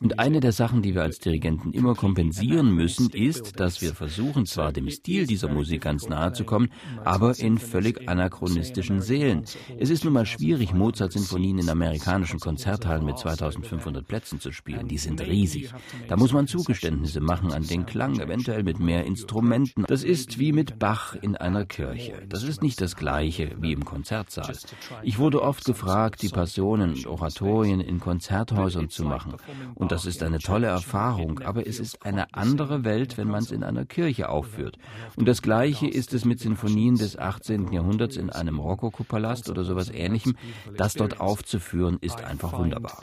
Und 0.02 0.20
eine 0.20 0.40
der 0.40 0.52
Sachen, 0.52 0.82
die 0.82 0.96
wir 0.96 1.04
als 1.04 1.20
Dirigenten 1.20 1.72
immer 1.72 1.94
kompensieren 1.94 2.74
müssen, 2.74 3.12
ist, 3.12 3.60
dass 3.60 3.82
wir 3.82 3.94
versuchen, 3.94 4.48
zwar 4.48 4.74
dem 4.74 4.90
Stil 4.90 5.28
dieser 5.28 5.50
Musik 5.50 5.84
ganz 5.84 6.10
nahe 6.10 6.34
zu 6.34 6.46
kommen, 6.46 6.70
aber 7.06 7.38
in 7.38 7.60
völlig 7.60 8.10
anachronistischen 8.10 9.02
Seelen. 9.02 9.46
Es 9.78 9.92
ist 9.92 10.04
nun 10.04 10.14
mal 10.14 10.26
schwierig, 10.26 10.74
Mozart-Sinfonien 10.74 11.60
in 11.60 11.70
amerikanischen 11.70 12.40
Konzerthallen 12.40 13.06
mit 13.06 13.20
2500 13.20 14.08
Plätzen 14.08 14.40
zu 14.40 14.52
spielen. 14.52 14.88
Die 14.88 14.98
sind 14.98 15.22
riesig. 15.22 15.72
Da 16.08 16.18
muss 16.18 16.34
man 16.34 16.48
Zugeständnisse 16.48 17.22
machen 17.22 17.54
an 17.54 17.68
den 17.68 17.86
Klang, 17.86 18.20
eventuell 18.20 18.64
mit 18.64 18.80
mehr 18.80 19.06
Instrumenten. 19.06 19.86
Das 19.88 20.04
ist 20.04 20.40
wie 20.40 20.54
mit 20.54 20.80
Bach 20.80 21.16
in 21.22 21.36
einer 21.36 21.66
Kirche. 21.66 22.24
Das 22.28 22.42
ist 22.44 22.64
nicht 22.64 22.82
das 22.82 22.96
gleiche 22.96 23.56
wie 23.60 23.74
im 23.74 23.86
Konzertsaal. 23.86 24.58
Ich 25.04 25.20
wurde 25.20 25.42
oft 25.44 25.64
gefragt, 25.66 25.83
gefragt, 25.84 26.22
die 26.22 26.30
Passionen 26.30 27.06
Oratorien 27.06 27.80
in 27.82 28.00
Konzerthäusern 28.00 28.90
zu 28.90 29.04
machen. 29.04 29.36
Und 29.76 29.92
das 29.92 30.06
ist 30.06 30.24
eine 30.24 30.40
tolle 30.40 30.68
Erfahrung, 30.68 31.40
aber 31.40 31.68
es 31.68 31.80
ist 31.80 32.06
eine 32.06 32.34
andere 32.34 32.84
Welt, 32.84 33.18
wenn 33.18 33.28
man 33.28 33.44
es 33.44 33.52
in 33.52 33.64
einer 33.64 33.86
Kirche 33.86 34.30
aufführt. 34.30 34.78
Und 35.16 35.28
das 35.28 35.42
Gleiche 35.42 35.88
ist 35.88 36.14
es 36.14 36.26
mit 36.26 36.40
Sinfonien 36.40 36.96
des 36.96 37.18
18. 37.18 37.72
Jahrhunderts 37.72 38.18
in 38.18 38.30
einem 38.30 38.60
Rokokopalast 38.60 39.50
oder 39.50 39.64
sowas 39.64 39.90
ähnlichem. 39.90 40.36
Das 40.78 40.94
dort 40.94 41.20
aufzuführen, 41.20 41.98
ist 42.02 42.24
einfach 42.24 42.58
wunderbar. 42.58 42.98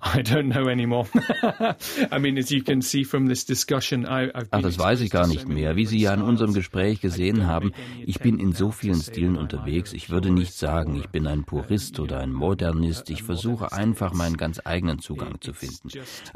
I 0.00 0.22
don't 0.22 0.52
know 0.52 0.68
anymore. 0.68 1.06
I 2.12 2.18
mean, 2.18 2.38
as 2.38 2.50
you 2.50 2.62
can 2.62 2.82
see 2.82 3.04
from 3.04 3.28
this 3.28 3.44
discussion, 3.44 4.04
I, 4.04 4.30
I've 4.30 4.48
Ach, 4.50 4.62
das 4.62 4.78
weiß 4.78 5.00
ich 5.00 5.10
gar 5.10 5.26
nicht 5.26 5.48
mehr. 5.48 5.76
Wie 5.76 5.86
Sie 5.86 5.98
ja 5.98 6.14
in 6.14 6.22
unserem 6.22 6.52
Gespräch 6.52 7.00
gesehen 7.00 7.46
haben, 7.46 7.72
ich 8.06 8.20
bin 8.20 8.38
in 8.38 8.52
so 8.52 8.70
vielen 8.70 9.00
Stilen 9.00 9.36
unterwegs. 9.36 9.92
Ich 9.92 10.10
würde 10.10 10.30
nicht 10.30 10.54
sagen, 10.54 10.96
ich 10.96 11.08
bin 11.08 11.26
ein 11.26 11.44
Purist 11.44 12.00
oder 12.00 12.20
ein 12.20 12.32
Modernist. 12.32 13.10
Ich 13.10 13.22
versuche 13.22 13.72
einfach 13.72 14.12
meinen 14.12 14.36
ganz 14.36 14.60
eigenen 14.64 14.98
Zugang 14.98 15.40
zu 15.40 15.52
finden. 15.52 15.88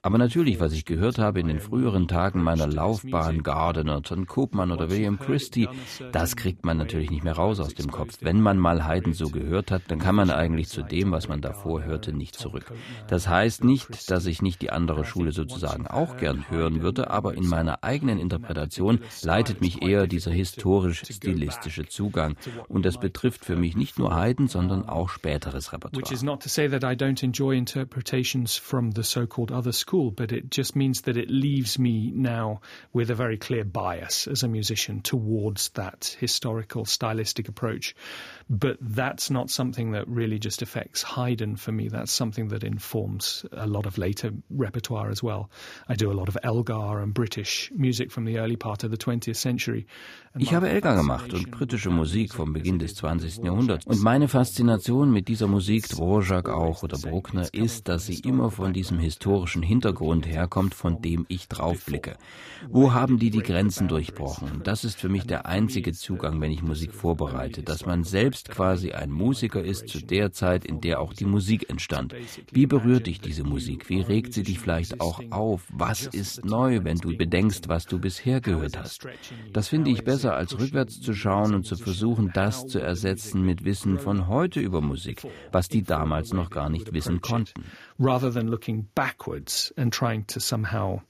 Aber 0.03 0.19
natürlich, 0.19 0.61
was 0.61 0.73
ich 0.73 0.85
gehört 0.85 1.19
habe 1.19 1.41
in 1.41 1.49
den 1.49 1.61
früheren 1.61 2.09
Tagen 2.09 2.43
meiner 2.43 2.67
Laufbahn, 2.67 3.43
Gardiner, 3.43 4.01
John 4.05 4.27
Koopman 4.27 4.73
oder 4.73 4.91
William 4.91 5.19
Christie, 5.19 5.69
das 6.13 6.37
kriegt 6.37 6.65
man 6.65 6.77
natürlich 6.77 7.11
nicht 7.11 7.25
mehr 7.25 7.35
raus 7.35 7.61
aus 7.61 7.75
dem 7.75 7.91
Kopf. 7.91 8.19
Wenn 8.21 8.41
man 8.41 8.59
mal 8.59 8.87
Haydn 8.87 9.13
so 9.13 9.29
gehört 9.29 9.71
hat, 9.71 9.83
dann 9.89 9.99
kann 9.99 10.15
man 10.15 10.31
eigentlich 10.31 10.69
zu 10.69 10.83
dem, 10.83 11.11
was 11.13 11.29
man 11.29 11.41
davor 11.41 11.85
hörte, 11.85 12.13
nicht 12.13 12.35
zurück. 12.35 12.73
Das 13.07 13.28
heißt 13.29 13.65
nicht, 13.65 14.11
dass 14.11 14.27
ich 14.27 14.43
nicht 14.43 14.63
die 14.63 14.71
andere 14.71 15.05
Schule 15.05 15.33
sozusagen 15.33 15.87
auch 15.87 16.17
gern 16.17 16.49
hören 16.51 16.83
würde, 16.83 17.11
aber 17.11 17.35
in 17.35 17.47
meiner 17.47 17.85
eigenen 17.85 18.19
Interpretation 18.19 19.01
leitet 19.23 19.61
mich 19.61 19.83
eher 19.83 20.07
dieser 20.07 20.31
historisch-stilistische 20.31 21.87
Zugang. 21.87 22.37
Und 22.69 22.85
das 22.85 22.99
betrifft 22.99 23.45
für 23.45 23.57
mich 23.57 23.77
nicht 23.77 23.99
nur 23.99 24.15
Haydn, 24.15 24.49
sondern 24.49 24.89
auch 24.89 25.11
späteres 25.11 25.73
Repertoire. 25.73 26.03
Which 26.03 26.13
is 26.13 26.23
not 26.23 26.43
to 26.43 26.49
say 26.49 26.69
that 26.69 26.85
I 26.85 26.97
don't 26.97 27.23
enjoy 27.23 27.57
interpretations 27.57 28.57
from 28.57 28.93
the 28.93 29.03
so-called 29.03 29.53
other 29.53 29.73
school, 29.73 30.11
but 30.11 30.33
it 30.33 30.51
just 30.51 30.77
means 30.77 31.03
that 31.03 31.17
it 31.17 31.31
leaves 31.31 31.79
me 31.79 32.13
now 32.15 32.61
with 32.93 33.11
a 33.11 33.15
very 33.15 33.37
clear 33.39 33.65
bias 33.65 34.27
as 34.29 34.43
a 34.43 34.49
musician 34.49 35.03
towards 35.03 35.71
that 35.71 36.17
historical 36.21 36.85
stylistic 36.85 37.49
approach. 37.49 37.95
But 38.49 38.79
that's 38.81 39.31
not 39.31 39.51
something 39.51 39.93
that 39.93 40.09
really 40.09 40.39
just 40.39 40.63
affects 40.63 41.03
Haydn 41.03 41.57
for 41.57 41.73
me. 41.73 41.89
That's 41.89 42.13
something 42.13 42.49
that 42.49 42.65
informs 42.65 43.18
a 43.53 43.67
lot 43.67 43.87
of 43.87 43.99
later 43.99 44.33
repertoire 44.51 45.11
as 45.11 45.23
well. 45.23 45.49
I 45.89 45.95
do 45.95 46.11
a 46.11 46.15
lot 46.15 46.29
of 46.29 46.37
Elgar 46.43 47.03
and 47.03 47.13
British 47.13 47.71
music 47.77 48.13
from 48.13 48.25
the 48.25 48.39
early 48.39 48.57
part 48.57 48.85
of 48.85 48.91
the 48.91 48.97
20th 48.97 49.37
century. 49.37 49.87
Ich 50.39 50.55
habe 50.55 50.69
Elgar 50.69 50.97
gemacht 50.97 51.35
und 51.35 51.51
britische 51.51 51.91
Musik 51.91 52.33
vom 52.33 52.53
Beginn 52.53 52.79
des 52.79 52.95
20. 52.95 53.45
Jahrhunderts. 53.45 53.87
Und 53.87 54.03
meine 54.03 54.29
Faszination 54.29 55.11
mit 55.11 55.27
dieser 55.27 55.49
Musik, 55.49 55.89
Dvorak 55.89 56.49
auch 56.49 56.83
oder 56.83 56.97
Bruckner, 56.99 57.49
ist, 57.53 57.89
dass 57.89 58.07
sie 58.07 58.21
immer 58.21 58.51
von 58.51 58.73
diesem 58.73 58.99
historischen 58.99 59.63
Hintergrund 59.63 60.27
herkommt, 60.27 60.75
von 60.75 61.03
dem 61.03 61.27
ich 61.29 61.49
draufblicke. 61.49 62.17
Wo 62.69 62.93
haben 62.93 63.19
die 63.19 63.31
die 63.31 63.43
Grenzen 63.43 63.89
durchbrochen? 63.89 64.63
Das 64.63 64.85
ist 64.85 65.01
für 65.01 65.09
mich 65.09 65.27
der 65.27 65.47
einzige 65.47 65.93
Zugang, 65.93 66.41
wenn 66.41 66.53
ich 66.53 66.63
Musik 66.63 66.93
vorbereite, 66.93 67.63
dass 67.63 67.85
man 67.85 68.05
selbst 68.05 68.39
selbst 68.39 68.51
quasi 68.51 68.93
ein 68.93 69.11
Musiker 69.11 69.65
ist 69.65 69.89
zu 69.89 70.01
der 70.01 70.33
Zeit, 70.33 70.65
in 70.65 70.81
der 70.81 71.01
auch 71.01 71.13
die 71.13 71.25
Musik 71.25 71.71
entstand. 71.71 72.15
Wie 72.53 72.67
berührt 72.67 73.08
dich 73.09 73.21
diese 73.21 73.43
Musik? 73.43 73.89
Wie 73.89 74.01
regt 74.01 74.35
sie 74.35 74.43
dich 74.43 74.59
vielleicht 74.59 75.01
auch 75.01 75.21
auf? 75.31 75.67
Was 75.73 76.07
ist 76.07 76.45
neu, 76.45 76.85
wenn 76.85 76.99
du 76.99 77.17
bedenkst, 77.17 77.69
was 77.69 77.87
du 77.87 77.99
bisher 77.99 78.41
gehört 78.41 78.79
hast? 78.79 79.07
Das 79.53 79.69
finde 79.69 79.91
ich 79.91 80.05
besser, 80.05 80.35
als 80.35 80.59
rückwärts 80.59 81.01
zu 81.01 81.15
schauen 81.15 81.55
und 81.55 81.65
zu 81.65 81.77
versuchen, 81.77 82.31
das 82.35 82.67
zu 82.67 82.79
ersetzen 82.79 83.43
mit 83.43 83.65
Wissen 83.65 83.99
von 83.99 84.29
heute 84.29 84.61
über 84.61 84.81
Musik, 84.81 85.23
was 85.51 85.69
die 85.69 85.83
damals 85.83 86.33
noch 86.33 86.51
gar 86.51 86.69
nicht 86.69 86.93
wissen 86.93 87.21
konnten. 87.21 87.65
Rather 87.99 88.33
than 88.33 88.49
looking 88.49 88.87
backwards 88.95 89.73
and 89.77 89.93
trying 89.93 90.27
to 90.27 90.39
somehow, 90.39 91.01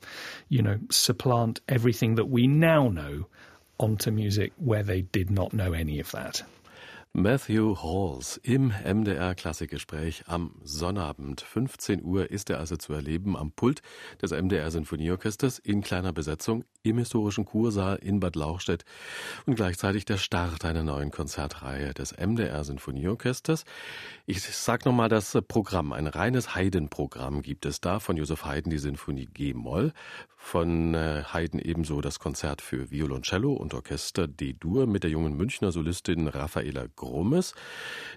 you 0.49 0.63
know, 0.63 0.77
supplant 0.91 1.61
everything 1.67 2.17
that 2.17 2.27
we 2.31 2.47
now 2.47 2.89
know 2.89 3.27
onto 3.79 4.11
music 4.11 4.53
where 4.59 4.85
they 4.85 5.03
did 5.03 5.31
not 5.31 5.51
know 5.51 5.73
any 5.73 6.01
of 6.01 6.11
that. 6.13 6.45
Matthew 7.21 7.83
Halls 7.83 8.37
im 8.45 8.73
MDR 8.85 9.35
Klassikgespräch 9.35 10.23
am 10.29 10.55
Sonnabend. 10.63 11.41
15 11.41 12.05
Uhr 12.05 12.31
ist 12.31 12.49
er 12.49 12.61
also 12.61 12.77
zu 12.77 12.93
erleben 12.93 13.37
am 13.37 13.51
Pult 13.51 13.83
des 14.23 14.31
MDR 14.31 14.71
Sinfonieorchesters 14.71 15.59
in 15.59 15.83
kleiner 15.83 16.13
Besetzung 16.13 16.65
im 16.89 16.99
historischen 16.99 17.45
Kursaal 17.45 17.97
in 17.97 18.21
Bad 18.21 18.37
Lauchstädt 18.37 18.85
und 19.47 19.55
gleichzeitig 19.55 20.05
der 20.05 20.17
Start 20.17 20.65
einer 20.65 20.83
neuen 20.83 21.11
Konzertreihe 21.11 21.95
des 21.95 22.17
MDR 22.17 22.65
Sinfonieorchesters. 22.65 23.65
Ich 24.27 24.43
sag 24.43 24.85
nochmal 24.85 25.09
das 25.09 25.39
Programm. 25.47 25.93
Ein 25.93 26.07
reines 26.07 26.55
Haydn-Programm 26.55 27.43
gibt 27.43 27.67
es 27.67 27.81
da 27.81 28.01
von 28.01 28.17
Josef 28.17 28.45
Haydn, 28.45 28.71
die 28.71 28.79
Sinfonie 28.79 29.27
G-Moll, 29.27 29.93
von 30.37 30.95
äh, 30.95 31.25
Haydn 31.33 31.59
ebenso 31.59 32.01
das 32.01 32.19
Konzert 32.21 32.63
für 32.63 32.91
Violoncello 32.91 33.53
und 33.53 33.75
Orchester 33.75 34.29
D-Dur 34.29 34.87
mit 34.87 35.03
der 35.03 35.11
jungen 35.11 35.37
Münchner 35.37 35.73
Solistin 35.73 36.29
Raffaela 36.29 36.87
Grummes, 36.97 37.55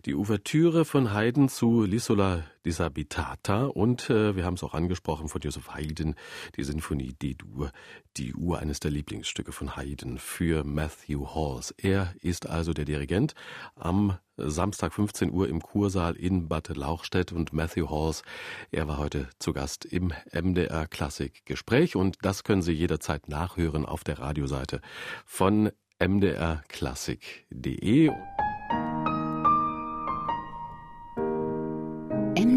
die 0.05 0.15
Ouvertüre 0.15 0.85
von 0.85 1.13
Haydn 1.13 1.49
zu 1.49 1.83
L'isola 1.83 2.43
disabitata 2.65 3.65
und 3.65 4.09
äh, 4.09 4.35
wir 4.35 4.45
haben 4.45 4.55
es 4.55 4.63
auch 4.63 4.73
angesprochen 4.73 5.29
von 5.29 5.41
Joseph 5.41 5.73
Haydn, 5.73 6.15
die 6.55 6.63
Sinfonie 6.63 7.13
D-Dur, 7.13 7.71
die 8.17 8.33
Uhr 8.33 8.59
eines 8.59 8.79
der 8.79 8.91
Lieblingsstücke 8.91 9.51
von 9.51 9.75
Haydn 9.75 10.17
für 10.17 10.63
Matthew 10.63 11.35
Halls. 11.35 11.71
Er 11.77 12.13
ist 12.21 12.47
also 12.47 12.73
der 12.73 12.85
Dirigent 12.85 13.33
am 13.75 14.17
Samstag 14.37 14.93
15 14.93 15.31
Uhr 15.31 15.47
im 15.47 15.61
Kursaal 15.61 16.15
in 16.15 16.47
Bad 16.47 16.75
Lauchstädt 16.75 17.31
und 17.31 17.53
Matthew 17.53 17.89
Halls, 17.89 18.23
er 18.71 18.87
war 18.87 18.97
heute 18.97 19.29
zu 19.39 19.53
Gast 19.53 19.85
im 19.85 20.13
MDR 20.31 20.87
Klassik 20.87 21.45
Gespräch 21.45 21.95
und 21.95 22.17
das 22.21 22.43
können 22.43 22.61
Sie 22.61 22.73
jederzeit 22.73 23.29
nachhören 23.29 23.85
auf 23.85 24.03
der 24.03 24.19
Radioseite 24.19 24.81
von 25.25 25.71
mdrklassik.de. 25.99 28.11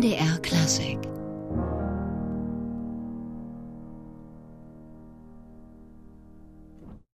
MDR 0.04 0.38
Klassik 0.42 1.13